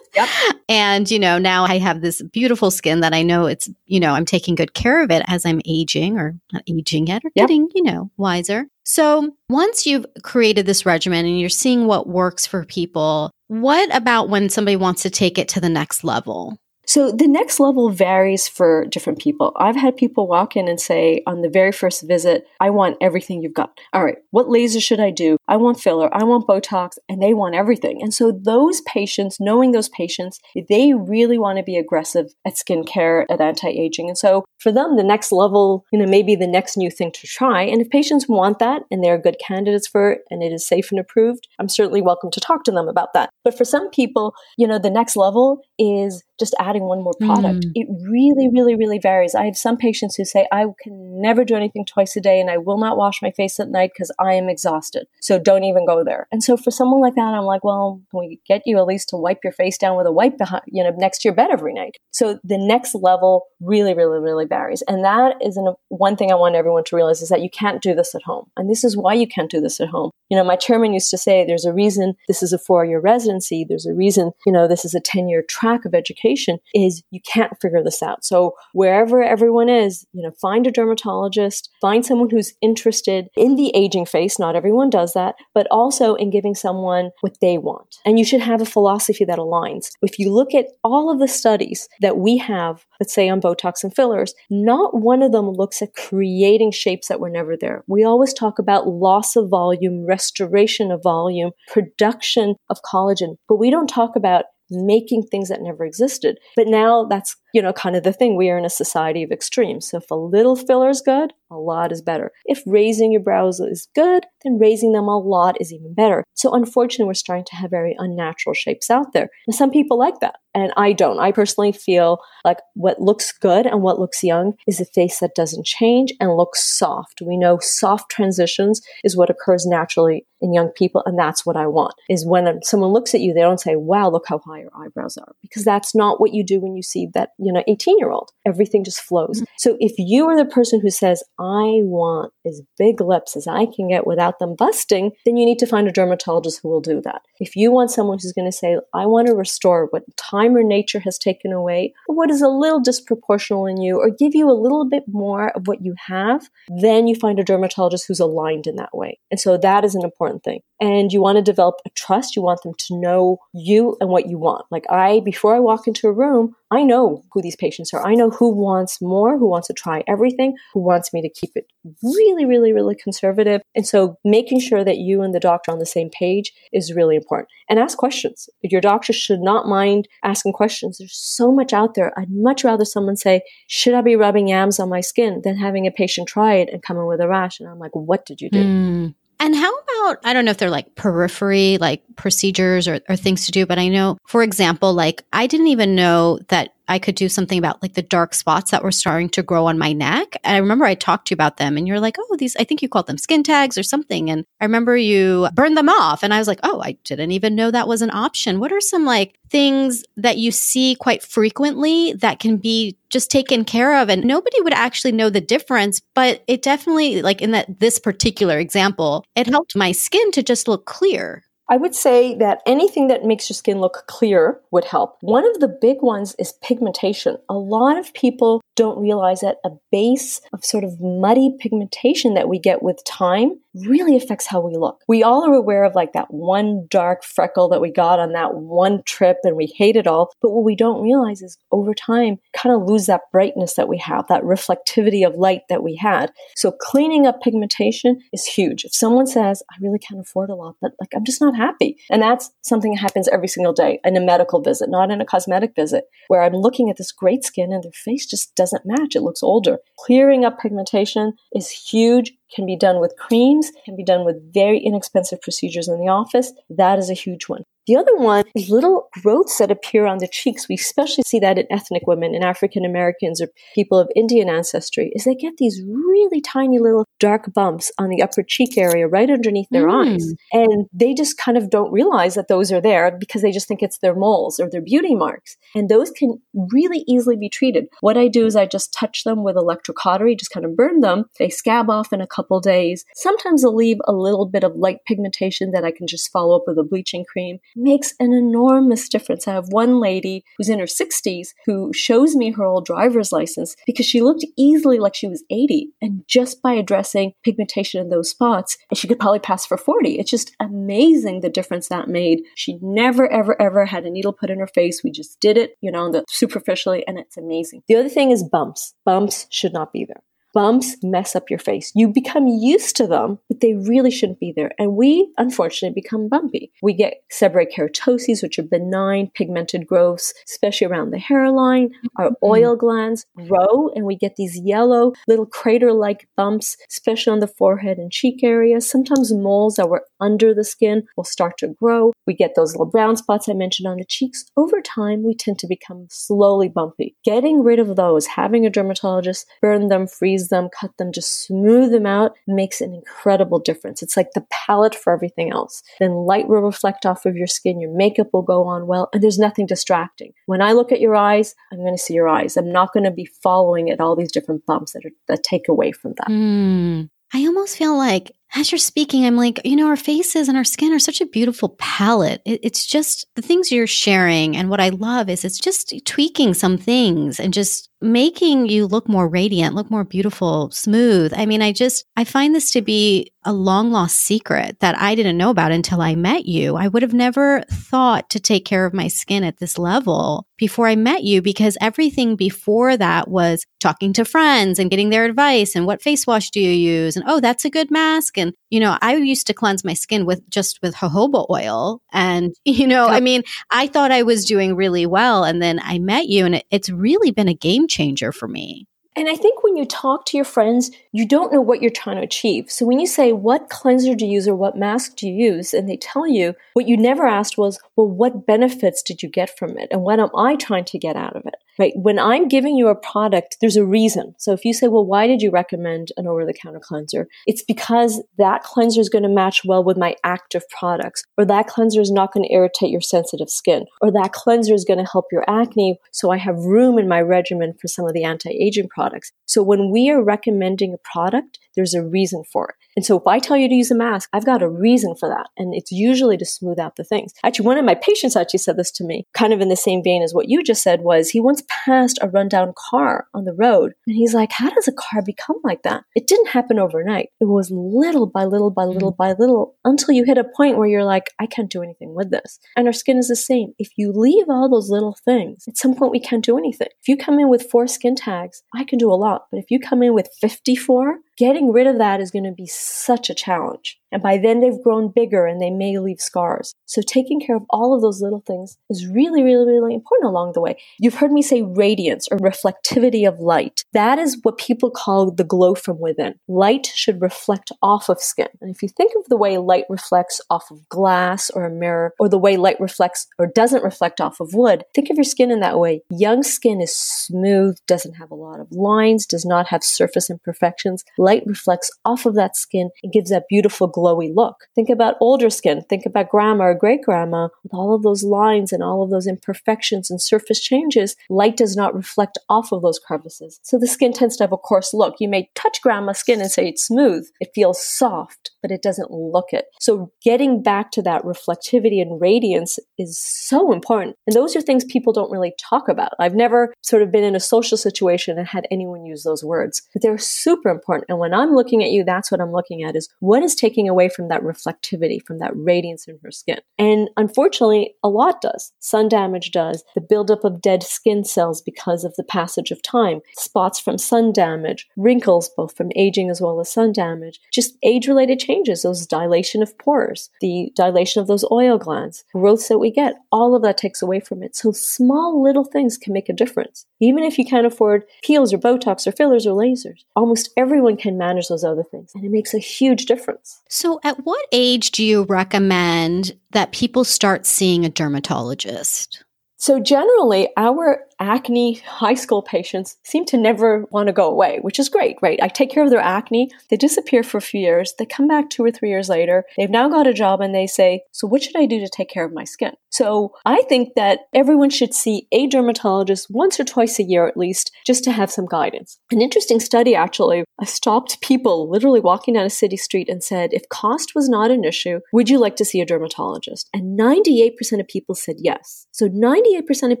[0.14, 0.28] yep.
[0.70, 4.12] And, you know, now I have this beautiful skin that I know it's, you know,
[4.12, 7.48] I'm taking good care of it as I'm aging or not aging yet or yep.
[7.48, 8.66] getting, you know, wiser.
[8.84, 14.28] So, once you've created this regimen and you're seeing what works for people, what about
[14.28, 16.58] when somebody wants to take it to the next level?
[16.88, 19.52] So the next level varies for different people.
[19.56, 23.42] I've had people walk in and say on the very first visit, I want everything
[23.42, 23.78] you've got.
[23.92, 25.36] All right, what laser should I do?
[25.48, 28.00] I want filler, I want Botox, and they want everything.
[28.00, 33.26] And so those patients, knowing those patients, they really want to be aggressive at skincare,
[33.28, 34.08] at anti-aging.
[34.08, 37.26] And so for them, the next level, you know, maybe the next new thing to
[37.26, 37.64] try.
[37.64, 40.90] And if patients want that and they're good candidates for it and it is safe
[40.90, 43.28] and approved, I'm certainly welcome to talk to them about that.
[43.44, 47.66] But for some people, you know, the next level is just adding one more product.
[47.66, 47.72] Mm.
[47.74, 49.34] It really, really, really varies.
[49.34, 52.50] I have some patients who say, I can never do anything twice a day and
[52.50, 55.06] I will not wash my face at night because I am exhausted.
[55.20, 56.26] So don't even go there.
[56.32, 59.08] And so for someone like that, I'm like, well, can we get you at least
[59.10, 61.50] to wipe your face down with a wipe behind, you know, next to your bed
[61.50, 61.96] every night?
[62.10, 64.82] So the next level really, really, really varies.
[64.88, 67.82] And that is an, one thing I want everyone to realize is that you can't
[67.82, 68.46] do this at home.
[68.56, 70.10] And this is why you can't do this at home.
[70.28, 73.00] You know, my chairman used to say, there's a reason this is a four year
[73.00, 73.64] residency.
[73.68, 77.20] There's a reason, you know, this is a 10 year track of education is you
[77.26, 78.24] can't figure this out.
[78.24, 83.72] So wherever everyone is, you know, find a dermatologist, find someone who's interested in the
[83.74, 84.38] aging face.
[84.38, 87.96] Not everyone does that, but also in giving someone what they want.
[88.04, 89.90] And you should have a philosophy that aligns.
[90.02, 93.82] If you look at all of the studies that we have, let's say on Botox
[93.82, 97.84] and fillers, not one of them looks at creating shapes that were never there.
[97.86, 103.70] We always talk about loss of volume, restoration of volume, production of collagen, but we
[103.70, 106.38] don't talk about making things that never existed.
[106.56, 108.36] But now that's, you know, kind of the thing.
[108.36, 109.88] We are in a society of extremes.
[109.88, 112.30] So if a little filler is good, a lot is better.
[112.44, 116.24] If raising your brows is good, then raising them a lot is even better.
[116.34, 119.28] So unfortunately, we're starting to have very unnatural shapes out there.
[119.46, 120.36] And some people like that.
[120.54, 121.20] And I don't.
[121.20, 125.34] I personally feel like what looks good and what looks young is a face that
[125.34, 127.22] doesn't change and looks soft.
[127.24, 131.02] We know soft transitions is what occurs naturally in young people.
[131.04, 134.10] And that's what I want is when someone looks at you, they don't say, wow,
[134.10, 137.08] look how high your eyebrows are because that's not what you do when you see
[137.14, 138.30] that, you know, 18 year old.
[138.46, 139.38] Everything just flows.
[139.38, 139.44] Mm-hmm.
[139.58, 143.66] So if you are the person who says, I want as big lips as I
[143.66, 147.00] can get without them busting, then you need to find a dermatologist who will do
[147.02, 147.22] that.
[147.40, 150.62] If you want someone who's going to say, I want to restore what time or
[150.62, 154.50] nature has taken away, or what is a little disproportional in you, or give you
[154.50, 156.48] a little bit more of what you have,
[156.80, 159.18] then you find a dermatologist who's aligned in that way.
[159.30, 160.60] And so that is an important thing.
[160.80, 162.36] And you want to develop a trust.
[162.36, 164.64] You want them to know you and what you want.
[164.70, 168.06] Like I, before I walk into a room, I know who these patients are.
[168.06, 171.50] I know who wants more, who wants to try everything, who wants me to keep
[171.54, 171.66] it
[172.02, 173.62] really, really, really conservative.
[173.74, 177.16] And so making sure that you and the doctor on the same page is really
[177.16, 177.48] important.
[177.70, 178.48] And ask questions.
[178.62, 180.98] Your doctor should not mind asking questions.
[180.98, 182.12] There's so much out there.
[182.18, 185.86] I'd much rather someone say, should I be rubbing yams on my skin than having
[185.86, 187.60] a patient try it and come in with a rash.
[187.60, 188.64] And I'm like, what did you do?
[188.64, 189.14] Mm.
[189.40, 193.46] And how about, I don't know if they're like periphery, like procedures or, or things
[193.46, 197.14] to do, but I know, for example, like I didn't even know that I could
[197.14, 200.36] do something about like the dark spots that were starting to grow on my neck.
[200.42, 202.64] And I remember I talked to you about them and you're like, oh, these, I
[202.64, 204.30] think you called them skin tags or something.
[204.30, 206.22] And I remember you burned them off.
[206.22, 208.58] And I was like, oh, I didn't even know that was an option.
[208.58, 213.64] What are some like things that you see quite frequently that can be just taken
[213.64, 217.80] care of and nobody would actually know the difference but it definitely like in that
[217.80, 222.62] this particular example it helped my skin to just look clear I would say that
[222.64, 225.18] anything that makes your skin look clear would help.
[225.20, 227.36] One of the big ones is pigmentation.
[227.50, 232.48] A lot of people don't realize that a base of sort of muddy pigmentation that
[232.48, 235.00] we get with time really affects how we look.
[235.08, 238.54] We all are aware of like that one dark freckle that we got on that
[238.54, 240.30] one trip and we hate it all.
[240.40, 243.98] But what we don't realize is over time, kind of lose that brightness that we
[243.98, 246.30] have, that reflectivity of light that we had.
[246.56, 248.84] So cleaning up pigmentation is huge.
[248.84, 251.96] If someone says, I really can't afford a lot, but like I'm just not happy.
[252.10, 255.26] And that's something that happens every single day in a medical visit, not in a
[255.26, 259.16] cosmetic visit, where I'm looking at this great skin and their face just doesn't match.
[259.16, 259.78] It looks older.
[259.98, 264.78] Clearing up pigmentation is huge can be done with creams, can be done with very
[264.78, 266.52] inexpensive procedures in the office.
[266.70, 267.64] That is a huge one.
[267.88, 270.68] The other one is little growths that appear on the cheeks.
[270.68, 275.10] We especially see that in ethnic women, in African Americans or people of Indian ancestry,
[275.14, 279.30] is they get these really tiny little dark bumps on the upper cheek area right
[279.30, 280.12] underneath their mm.
[280.12, 280.34] eyes.
[280.52, 283.82] And they just kind of don't realize that those are there because they just think
[283.82, 285.56] it's their moles or their beauty marks.
[285.74, 287.86] And those can really easily be treated.
[288.02, 291.24] What I do is I just touch them with electrocautery, just kind of burn them.
[291.38, 293.06] They scab off in a couple days.
[293.14, 296.64] Sometimes they'll leave a little bit of light pigmentation that I can just follow up
[296.66, 299.46] with a bleaching cream makes an enormous difference.
[299.46, 303.76] I have one lady who's in her 60s who shows me her old driver's license
[303.86, 305.90] because she looked easily like she was 80.
[306.02, 310.18] And just by addressing pigmentation in those spots, she could probably pass for 40.
[310.18, 312.42] It's just amazing the difference that made.
[312.54, 315.02] She never, ever, ever had a needle put in her face.
[315.02, 317.82] We just did it, you know, superficially, and it's amazing.
[317.88, 318.94] The other thing is bumps.
[319.04, 320.22] Bumps should not be there
[320.58, 321.92] bumps mess up your face.
[321.94, 324.72] You become used to them, but they really shouldn't be there.
[324.76, 326.72] And we, unfortunately, become bumpy.
[326.82, 331.90] We get seborrheic keratoses, which are benign pigmented growths, especially around the hairline.
[332.16, 332.44] Our mm-hmm.
[332.44, 337.46] oil glands grow, and we get these yellow little crater like bumps, especially on the
[337.46, 338.90] forehead and cheek areas.
[338.90, 342.12] Sometimes moles that were under the skin will start to grow.
[342.28, 344.44] We get those little brown spots I mentioned on the cheeks.
[344.54, 347.16] Over time, we tend to become slowly bumpy.
[347.24, 351.90] Getting rid of those, having a dermatologist burn them, freeze them, cut them, just smooth
[351.90, 354.02] them out makes an incredible difference.
[354.02, 355.82] It's like the palette for everything else.
[356.00, 359.22] Then light will reflect off of your skin, your makeup will go on well, and
[359.22, 360.34] there's nothing distracting.
[360.44, 362.58] When I look at your eyes, I'm going to see your eyes.
[362.58, 365.66] I'm not going to be following at all these different bumps that, are, that take
[365.66, 366.28] away from that.
[366.28, 367.08] Mm.
[367.32, 370.64] I almost feel like as you're speaking, I'm like, you know, our faces and our
[370.64, 372.40] skin are such a beautiful palette.
[372.46, 374.56] It, it's just the things you're sharing.
[374.56, 379.08] And what I love is it's just tweaking some things and just making you look
[379.08, 381.32] more radiant, look more beautiful, smooth.
[381.36, 385.14] I mean, I just, I find this to be a long lost secret that I
[385.14, 386.76] didn't know about until I met you.
[386.76, 390.86] I would have never thought to take care of my skin at this level before
[390.86, 395.74] I met you because everything before that was talking to friends and getting their advice
[395.74, 397.16] and what face wash do you use?
[397.16, 400.26] And oh, that's a good mask and, you know, I used to cleanse my skin
[400.26, 402.02] with just with jojoba oil.
[402.12, 405.44] And, you know, I mean, I thought I was doing really well.
[405.44, 408.86] And then I met you and it, it's really been a game changer for me.
[409.16, 412.18] And I think when you talk to your friends, you don't know what you're trying
[412.18, 412.70] to achieve.
[412.70, 415.74] So when you say, What cleanser do you use or what mask do you use?
[415.74, 419.58] and they tell you, what you never asked was, Well, what benefits did you get
[419.58, 419.88] from it?
[419.90, 421.56] And what am I trying to get out of it?
[421.78, 421.92] Right?
[421.96, 424.34] When I'm giving you a product, there's a reason.
[424.38, 427.28] So if you say, Well, why did you recommend an over the counter cleanser?
[427.46, 431.66] It's because that cleanser is going to match well with my active products, or that
[431.66, 435.10] cleanser is not going to irritate your sensitive skin, or that cleanser is going to
[435.10, 435.98] help your acne.
[436.12, 439.32] So I have room in my regimen for some of the anti aging products products.
[439.46, 442.74] So when we are recommending a product, there's a reason for it.
[442.98, 445.28] And so if I tell you to use a mask, I've got a reason for
[445.28, 445.50] that.
[445.56, 447.32] And it's usually to smooth out the things.
[447.44, 450.02] Actually, one of my patients actually said this to me, kind of in the same
[450.02, 453.52] vein as what you just said was he once passed a rundown car on the
[453.52, 453.92] road.
[454.08, 456.02] And he's like, how does a car become like that?
[456.16, 457.28] It didn't happen overnight.
[457.40, 460.88] It was little by little by little by little until you hit a point where
[460.88, 462.58] you're like, I can't do anything with this.
[462.76, 463.74] And our skin is the same.
[463.78, 466.88] If you leave all those little things, at some point we can't do anything.
[467.00, 469.42] If you come in with four skin tags, I can do a lot.
[469.52, 472.66] But if you come in with 54, getting rid of that is going to be
[472.66, 473.98] such a challenge.
[474.12, 476.74] And by then they've grown bigger and they may leave scars.
[476.86, 480.52] So taking care of all of those little things is really, really, really important along
[480.52, 480.78] the way.
[480.98, 483.84] You've heard me say radiance or reflectivity of light.
[483.92, 486.34] That is what people call the glow from within.
[486.48, 488.48] Light should reflect off of skin.
[488.60, 492.14] And if you think of the way light reflects off of glass or a mirror,
[492.18, 495.50] or the way light reflects or doesn't reflect off of wood, think of your skin
[495.50, 496.02] in that way.
[496.10, 501.04] Young skin is smooth, doesn't have a lot of lines, does not have surface imperfections.
[501.18, 504.56] Light reflects off of that skin and gives that beautiful glowy look.
[504.74, 505.82] Think about older skin.
[505.88, 509.26] Think about grandma or great grandma with all of those lines and all of those
[509.26, 511.16] imperfections and surface changes.
[511.28, 513.58] Light does not reflect off of those crevices.
[513.62, 515.16] So the skin tends to have a coarse look.
[515.18, 517.28] You may touch grandma's skin and say it's smooth.
[517.40, 519.66] It feels soft, but it doesn't look it.
[519.80, 524.16] So getting back to that reflectivity and radiance is so important.
[524.26, 526.12] And those are things people don't really talk about.
[526.20, 529.82] I've never sort of been in a social situation and had anyone use those words,
[529.92, 531.06] but they're super important.
[531.08, 533.87] And when I'm looking at you, that's what I'm looking at is what is taking
[533.88, 536.58] away from that reflectivity, from that radiance in her skin.
[536.78, 538.72] And unfortunately, a lot does.
[538.78, 543.20] Sun damage does, the buildup of dead skin cells because of the passage of time,
[543.36, 548.06] spots from sun damage, wrinkles both from aging as well as sun damage, just age
[548.06, 552.90] related changes, those dilation of pores, the dilation of those oil glands, growths that we
[552.90, 554.54] get, all of that takes away from it.
[554.54, 556.86] So small little things can make a difference.
[557.00, 561.18] Even if you can't afford peels or Botox or fillers or lasers, almost everyone can
[561.18, 562.12] manage those other things.
[562.14, 563.60] And it makes a huge difference.
[563.80, 569.22] So, at what age do you recommend that people start seeing a dermatologist?
[569.56, 574.78] So, generally, our acne high school patients seem to never want to go away, which
[574.78, 575.38] is great, right?
[575.42, 576.50] I take care of their acne.
[576.70, 577.94] They disappear for a few years.
[577.98, 579.44] They come back two or three years later.
[579.56, 582.08] They've now got a job and they say, So, what should I do to take
[582.08, 582.72] care of my skin?
[582.90, 587.36] So, I think that everyone should see a dermatologist once or twice a year at
[587.36, 588.98] least, just to have some guidance.
[589.10, 593.68] An interesting study actually stopped people literally walking down a city street and said, If
[593.68, 596.68] cost was not an issue, would you like to see a dermatologist?
[596.72, 598.86] And 98% of people said yes.
[598.92, 600.00] So 98% of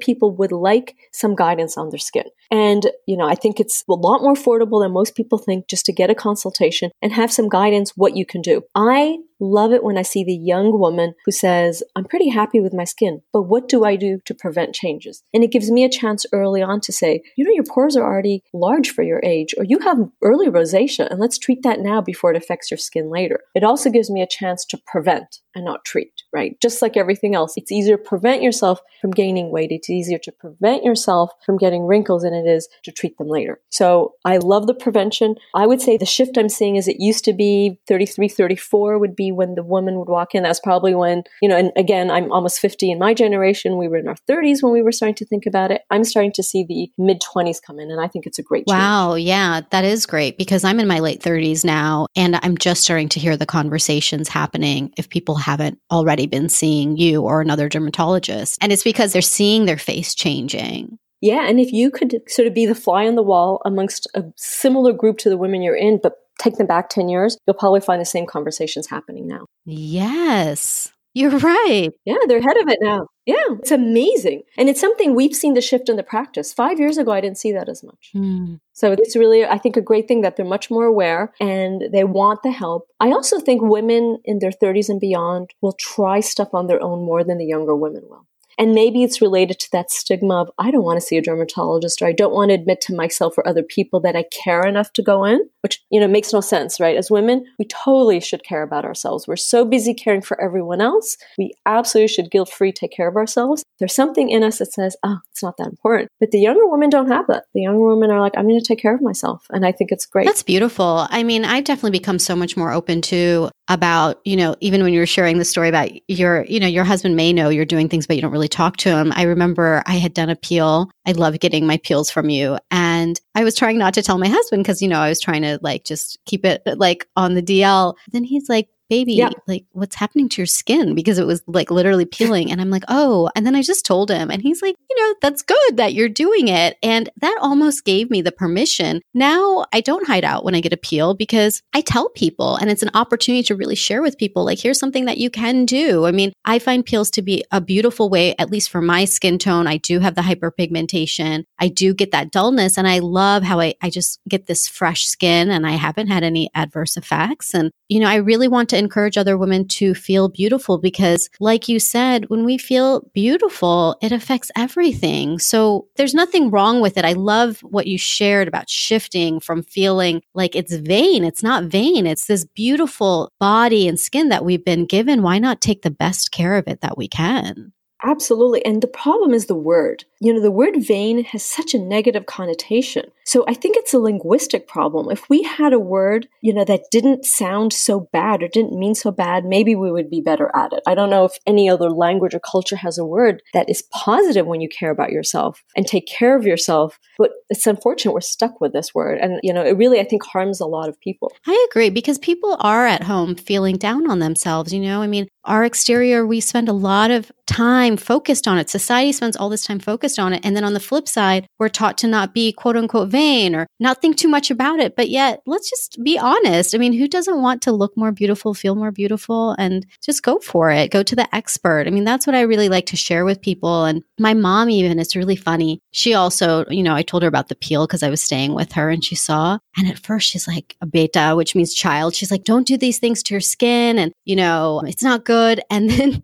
[0.00, 2.24] people would like some guidance on their skin.
[2.50, 5.84] And, you know, I think it's a lot more affordable than most people think just
[5.86, 8.62] to get a consultation and have some guidance what you can do.
[8.74, 12.74] I love it when I see the young woman who says, I'm pretty happy with
[12.74, 15.22] my skin, but what do I do to prevent changes?
[15.32, 18.04] And it gives me a chance early on to say, you know, your pores are
[18.04, 22.00] already large for your age, or you have early rosacea, and let's treat that now
[22.00, 23.40] before it affects your skin later.
[23.54, 26.56] It also gives me a chance to prevent and not treat, right?
[26.62, 29.72] Just like everything else, it's easier to prevent yourself from gaining weight.
[29.72, 33.60] It's easier to prevent yourself from getting wrinkles than it is to treat them later.
[33.70, 35.34] So I love the prevention.
[35.54, 39.16] I would say the shift I'm seeing is it used to be 33, 34 would
[39.16, 40.42] be when the woman would walk in.
[40.42, 43.76] That's probably when, you know, and again, I'm almost 50 in my generation.
[43.76, 45.82] We were in our 30s when we were starting to think about it.
[45.90, 48.64] I'm starting to see the mid 20s come in, and I think it's a great
[48.66, 49.14] Wow.
[49.14, 53.08] Yeah, that is great because I'm in my late 30s now, and I'm just starting
[53.10, 58.58] to hear the conversations happening if people haven't already been seeing you or another dermatologist.
[58.60, 60.98] And it's because they're seeing their face changing.
[61.20, 64.24] Yeah, and if you could sort of be the fly on the wall amongst a
[64.36, 67.80] similar group to the women you're in, but take them back 10 years, you'll probably
[67.80, 69.46] find the same conversations happening now.
[69.64, 70.92] Yes.
[71.14, 71.88] You're right.
[72.04, 73.08] Yeah, they're ahead of it now.
[73.26, 74.42] Yeah, it's amazing.
[74.56, 76.52] And it's something we've seen the shift in the practice.
[76.52, 78.10] Five years ago, I didn't see that as much.
[78.14, 78.60] Mm.
[78.72, 82.04] So it's really, I think, a great thing that they're much more aware and they
[82.04, 82.86] want the help.
[83.00, 87.04] I also think women in their 30s and beyond will try stuff on their own
[87.04, 88.26] more than the younger women will.
[88.58, 92.02] And maybe it's related to that stigma of I don't want to see a dermatologist
[92.02, 94.92] or I don't want to admit to myself or other people that I care enough
[94.94, 96.96] to go in, which, you know, makes no sense, right?
[96.96, 99.28] As women, we totally should care about ourselves.
[99.28, 101.16] We're so busy caring for everyone else.
[101.38, 103.62] We absolutely should guilt free take care of ourselves.
[103.78, 106.10] There's something in us that says, oh, it's not that important.
[106.18, 107.44] But the younger women don't have that.
[107.54, 109.46] The younger women are like, I'm going to take care of myself.
[109.50, 110.26] And I think it's great.
[110.26, 111.06] That's beautiful.
[111.10, 114.92] I mean, I've definitely become so much more open to about, you know, even when
[114.92, 117.88] you were sharing the story about your, you know, your husband may know you're doing
[117.88, 119.12] things, but you don't really talk to him.
[119.14, 120.90] I remember I had done a peel.
[121.06, 122.58] I love getting my peels from you.
[122.70, 125.42] And I was trying not to tell my husband because, you know, I was trying
[125.42, 127.94] to like just keep it like on the DL.
[128.10, 130.94] Then he's like, baby, like what's happening to your skin?
[130.94, 132.50] Because it was like literally peeling.
[132.50, 133.30] And I'm like, oh.
[133.34, 136.08] And then I just told him, and he's like, you know, that's good that you're
[136.08, 136.76] doing it.
[136.82, 139.00] And that almost gave me the permission.
[139.14, 142.70] Now I don't hide out when I get a peel because I tell people, and
[142.70, 146.06] it's an opportunity to really share with people, like, here's something that you can do.
[146.06, 149.38] I mean, I find peels to be a beautiful way, at least for my skin
[149.38, 149.66] tone.
[149.66, 153.74] I do have the hyperpigmentation, I do get that dullness, and I love how I,
[153.82, 157.54] I just get this fresh skin and I haven't had any adverse effects.
[157.54, 161.68] And, you know, I really want to encourage other women to feel beautiful because, like
[161.68, 165.38] you said, when we feel beautiful, it affects everything.
[165.38, 167.04] So there's nothing wrong with it.
[167.04, 171.24] I love what you shared about shifting from feeling like it's vain.
[171.24, 172.06] It's not vain.
[172.06, 175.22] It's this beautiful body and skin that we've been given.
[175.22, 177.72] Why not take the best care of it that we can?
[178.02, 178.64] Absolutely.
[178.64, 180.04] And the problem is the word.
[180.20, 183.10] You know, the word vain has such a negative connotation.
[183.24, 185.10] So I think it's a linguistic problem.
[185.10, 188.94] If we had a word, you know, that didn't sound so bad or didn't mean
[188.94, 190.82] so bad, maybe we would be better at it.
[190.86, 194.46] I don't know if any other language or culture has a word that is positive
[194.46, 196.98] when you care about yourself and take care of yourself.
[197.18, 199.18] But it's unfortunate we're stuck with this word.
[199.18, 201.32] And, you know, it really, I think, harms a lot of people.
[201.46, 204.72] I agree because people are at home feeling down on themselves.
[204.72, 208.70] You know, I mean, our exterior, we spend a lot of time focused on it.
[208.70, 210.44] Society spends all this time focused on it.
[210.44, 213.66] And then on the flip side, we're taught to not be quote unquote vain or
[213.80, 214.94] not think too much about it.
[214.94, 216.74] But yet, let's just be honest.
[216.74, 220.38] I mean, who doesn't want to look more beautiful, feel more beautiful, and just go
[220.38, 220.90] for it?
[220.90, 221.86] Go to the expert.
[221.86, 223.84] I mean, that's what I really like to share with people.
[223.84, 225.80] And my mom, even, it's really funny.
[225.90, 228.72] She also, you know, I told her about the peel because I was staying with
[228.72, 229.58] her and she saw.
[229.76, 232.14] And at first, she's like, a beta, which means child.
[232.14, 233.98] She's like, don't do these things to your skin.
[233.98, 235.60] And, you know, it's not good.
[235.70, 236.22] And then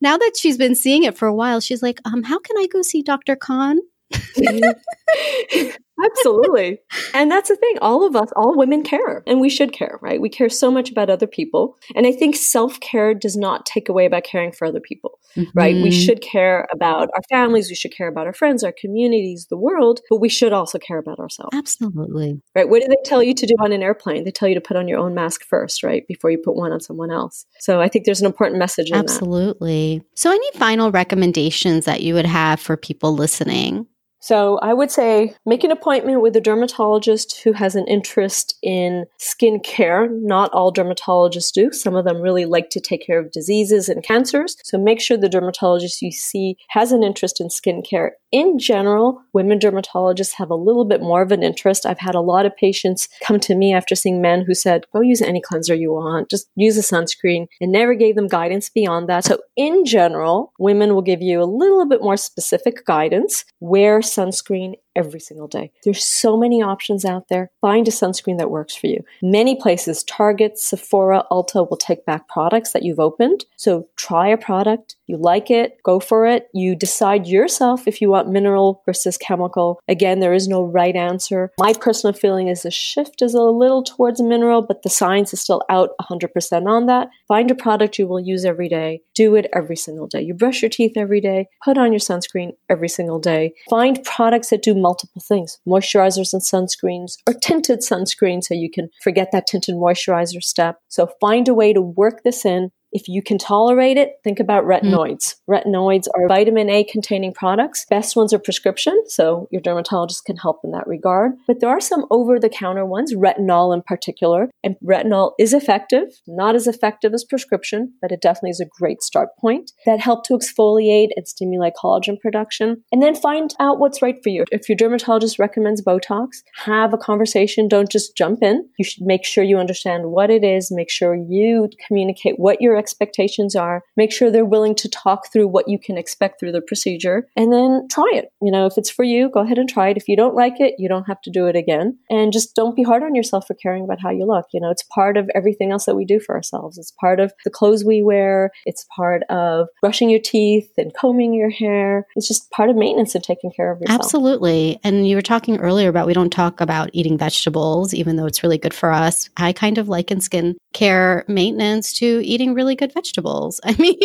[0.00, 2.66] now that she's been seeing it for a while, she's like, um, how can I
[2.66, 3.36] go see Dr.
[3.36, 3.78] Khan?
[6.04, 6.78] Absolutely.
[7.14, 7.78] And that's the thing.
[7.80, 10.20] All of us, all women care, and we should care, right?
[10.20, 11.76] We care so much about other people.
[11.94, 15.50] And I think self care does not take away about caring for other people, mm-hmm.
[15.54, 15.74] right?
[15.74, 16.00] We mm-hmm.
[16.00, 20.00] should care about our families, we should care about our friends, our communities, the world,
[20.08, 21.56] but we should also care about ourselves.
[21.56, 22.40] Absolutely.
[22.54, 22.68] Right?
[22.68, 24.24] What do they tell you to do on an airplane?
[24.24, 26.06] They tell you to put on your own mask first, right?
[26.06, 27.46] Before you put one on someone else.
[27.58, 29.98] So I think there's an important message in Absolutely.
[29.98, 30.18] That.
[30.18, 33.86] So, any final recommendations that you would have for people listening?
[34.20, 39.06] So I would say make an appointment with a dermatologist who has an interest in
[39.18, 40.08] skin care.
[40.10, 41.72] Not all dermatologists do.
[41.72, 44.56] Some of them really like to take care of diseases and cancers.
[44.62, 48.16] So make sure the dermatologist you see has an interest in skin care.
[48.32, 51.84] In general, women dermatologists have a little bit more of an interest.
[51.84, 55.00] I've had a lot of patients come to me after seeing men who said, go
[55.00, 59.08] use any cleanser you want, just use a sunscreen, and never gave them guidance beyond
[59.08, 59.24] that.
[59.24, 64.74] So in general, women will give you a little bit more specific guidance where sunscreen
[64.96, 65.70] every single day.
[65.84, 67.50] There's so many options out there.
[67.60, 69.04] Find a sunscreen that works for you.
[69.22, 73.44] Many places, Target, Sephora, Ulta will take back products that you've opened.
[73.56, 76.48] So try a product, you like it, go for it.
[76.52, 79.80] You decide yourself if you want mineral versus chemical.
[79.88, 81.52] Again, there is no right answer.
[81.58, 85.40] My personal feeling is the shift is a little towards mineral, but the science is
[85.40, 87.08] still out 100% on that.
[87.28, 89.02] Find a product you will use every day.
[89.20, 90.22] Do it every single day.
[90.22, 93.52] You brush your teeth every day, put on your sunscreen every single day.
[93.68, 98.88] Find products that do multiple things moisturizers and sunscreens, or tinted sunscreen so you can
[99.02, 100.78] forget that tinted moisturizer step.
[100.88, 104.64] So find a way to work this in if you can tolerate it, think about
[104.64, 104.70] hmm.
[104.70, 105.36] retinoids.
[105.48, 105.64] Mm.
[105.64, 107.86] Retinoids are vitamin A containing products.
[107.88, 111.32] Best ones are prescription, so your dermatologist can help in that regard.
[111.46, 114.50] But there are some over the counter ones, retinol in particular.
[114.64, 119.02] And retinol is effective, not as effective as prescription, but it definitely is a great
[119.02, 122.82] start point that help to exfoliate and stimulate collagen production.
[122.92, 124.44] And then find out what's right for you.
[124.50, 127.68] If your dermatologist recommends Botox, have a conversation.
[127.68, 128.68] Don't just jump in.
[128.78, 132.76] You should make sure you understand what it is, make sure you communicate what your
[132.80, 133.84] expectations are.
[133.96, 137.52] Make sure they're willing to talk through what you can expect through the procedure and
[137.52, 138.32] then try it.
[138.42, 139.96] You know, if it's for you, go ahead and try it.
[139.96, 141.98] If you don't like it, you don't have to do it again.
[142.10, 144.46] And just don't be hard on yourself for caring about how you look.
[144.52, 146.78] You know, it's part of everything else that we do for ourselves.
[146.78, 148.50] It's part of the clothes we wear.
[148.64, 152.06] It's part of brushing your teeth and combing your hair.
[152.16, 154.00] It's just part of maintenance and taking care of yourself.
[154.00, 154.80] Absolutely.
[154.82, 158.42] And you were talking earlier about we don't talk about eating vegetables, even though it's
[158.42, 159.28] really good for us.
[159.36, 163.60] I kind of liken skin care maintenance to eating really really good vegetables.
[163.64, 163.96] I mean,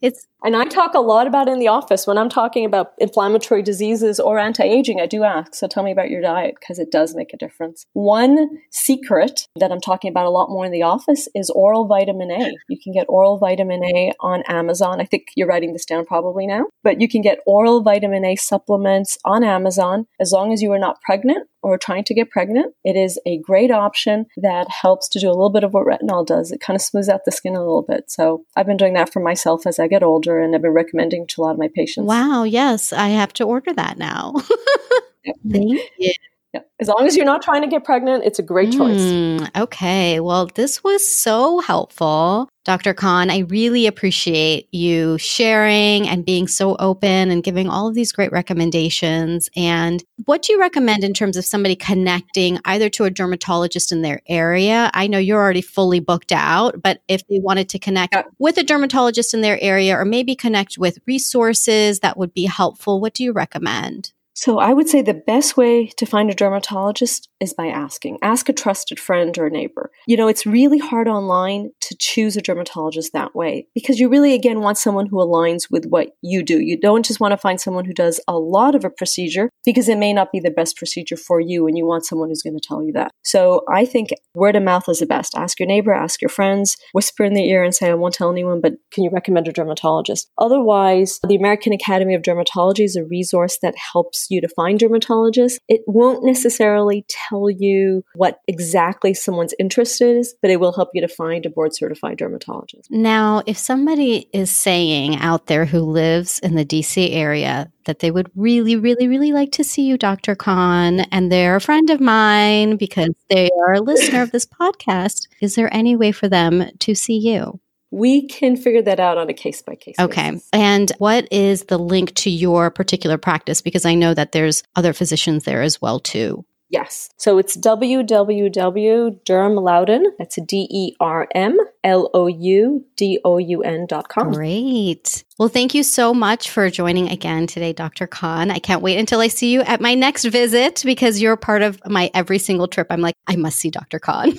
[0.00, 3.62] it's and I talk a lot about in the office when I'm talking about inflammatory
[3.62, 5.00] diseases or anti-aging.
[5.00, 7.86] I do ask, so tell me about your diet because it does make a difference.
[7.92, 12.30] One secret that I'm talking about a lot more in the office is oral vitamin
[12.30, 12.52] A.
[12.68, 15.00] You can get oral vitamin A on Amazon.
[15.00, 18.36] I think you're writing this down probably now, but you can get oral vitamin A
[18.36, 22.74] supplements on Amazon as long as you are not pregnant or trying to get pregnant,
[22.84, 26.26] it is a great option that helps to do a little bit of what retinol
[26.26, 26.50] does.
[26.50, 28.10] It kind of smooths out the skin a little bit.
[28.10, 31.26] So I've been doing that for myself as I get older and I've been recommending
[31.28, 32.06] to a lot of my patients.
[32.06, 32.44] Wow.
[32.44, 32.92] Yes.
[32.92, 34.34] I have to order that now.
[35.50, 36.12] Thank you.
[36.52, 36.60] Yeah.
[36.80, 39.00] As long as you're not trying to get pregnant, it's a great choice.
[39.00, 40.20] Mm, okay.
[40.20, 42.48] Well, this was so helpful.
[42.64, 42.92] Dr.
[42.92, 48.12] Khan, I really appreciate you sharing and being so open and giving all of these
[48.12, 49.48] great recommendations.
[49.56, 54.02] And what do you recommend in terms of somebody connecting either to a dermatologist in
[54.02, 54.90] their area?
[54.92, 58.24] I know you're already fully booked out, but if they wanted to connect yeah.
[58.38, 63.00] with a dermatologist in their area or maybe connect with resources that would be helpful,
[63.00, 64.12] what do you recommend?
[64.42, 68.18] So I would say the best way to find a dermatologist is by asking.
[68.22, 69.92] Ask a trusted friend or neighbor.
[70.08, 74.34] You know, it's really hard online to choose a dermatologist that way because you really,
[74.34, 76.58] again, want someone who aligns with what you do.
[76.58, 79.88] You don't just want to find someone who does a lot of a procedure because
[79.88, 82.58] it may not be the best procedure for you and you want someone who's going
[82.58, 83.12] to tell you that.
[83.22, 85.36] So I think word of mouth is the best.
[85.36, 88.32] Ask your neighbor, ask your friends, whisper in the ear and say, I won't tell
[88.32, 90.28] anyone, but can you recommend a dermatologist?
[90.36, 95.58] Otherwise, the American Academy of Dermatology is a resource that helps you to find dermatologists.
[95.68, 101.00] It won't necessarily tell you what exactly someone's interest is, but it will help you
[101.00, 102.90] to find a board certified dermatologist.
[102.90, 108.10] Now, if somebody is saying out there who lives in the DC area that they
[108.10, 110.34] would really, really, really like to see you, Dr.
[110.34, 115.28] Khan, and they're a friend of mine because they are a listener of this podcast,
[115.40, 117.60] is there any way for them to see you?
[117.92, 119.96] We can figure that out on a case by case.
[120.00, 120.40] Okay.
[120.52, 123.60] And what is the link to your particular practice?
[123.60, 126.44] Because I know that there's other physicians there as well too.
[126.72, 127.08] Yes.
[127.18, 133.84] So it's www.dermloudoun, that's D E R M L O U D O U N
[133.86, 134.32] dot com.
[134.32, 135.22] Great.
[135.38, 138.06] Well, thank you so much for joining again today, Dr.
[138.06, 138.50] Khan.
[138.50, 141.78] I can't wait until I see you at my next visit because you're part of
[141.86, 142.86] my every single trip.
[142.88, 143.98] I'm like, I must see Dr.
[143.98, 144.32] Khan.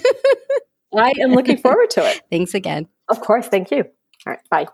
[0.97, 2.23] I am looking forward to it.
[2.31, 2.87] Thanks again.
[3.09, 3.47] Of course.
[3.47, 3.83] Thank you.
[4.25, 4.39] All right.
[4.49, 4.67] Bye.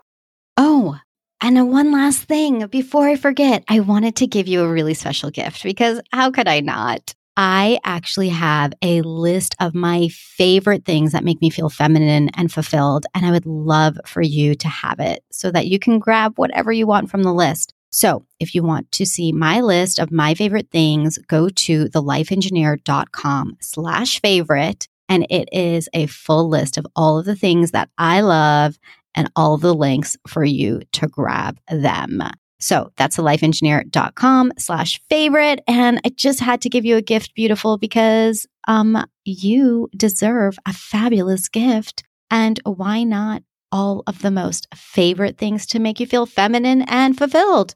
[0.56, 0.98] Oh,
[1.42, 5.30] and one last thing before I forget, I wanted to give you a really special
[5.30, 7.14] gift because how could I not?
[7.36, 12.52] I actually have a list of my favorite things that make me feel feminine and
[12.52, 13.06] fulfilled.
[13.14, 16.70] And I would love for you to have it so that you can grab whatever
[16.70, 17.72] you want from the list.
[17.88, 23.56] So if you want to see my list of my favorite things, go to thelifeengineer.com
[23.60, 24.86] slash favorite.
[25.10, 28.78] And it is a full list of all of the things that I love
[29.14, 32.22] and all the links for you to grab them.
[32.60, 35.62] So that's thelifeengineer.com slash favorite.
[35.66, 40.72] And I just had to give you a gift, beautiful, because um you deserve a
[40.72, 42.04] fabulous gift.
[42.30, 43.42] And why not
[43.72, 47.74] all of the most favorite things to make you feel feminine and fulfilled?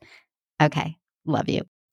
[0.63, 1.63] Okay, love you.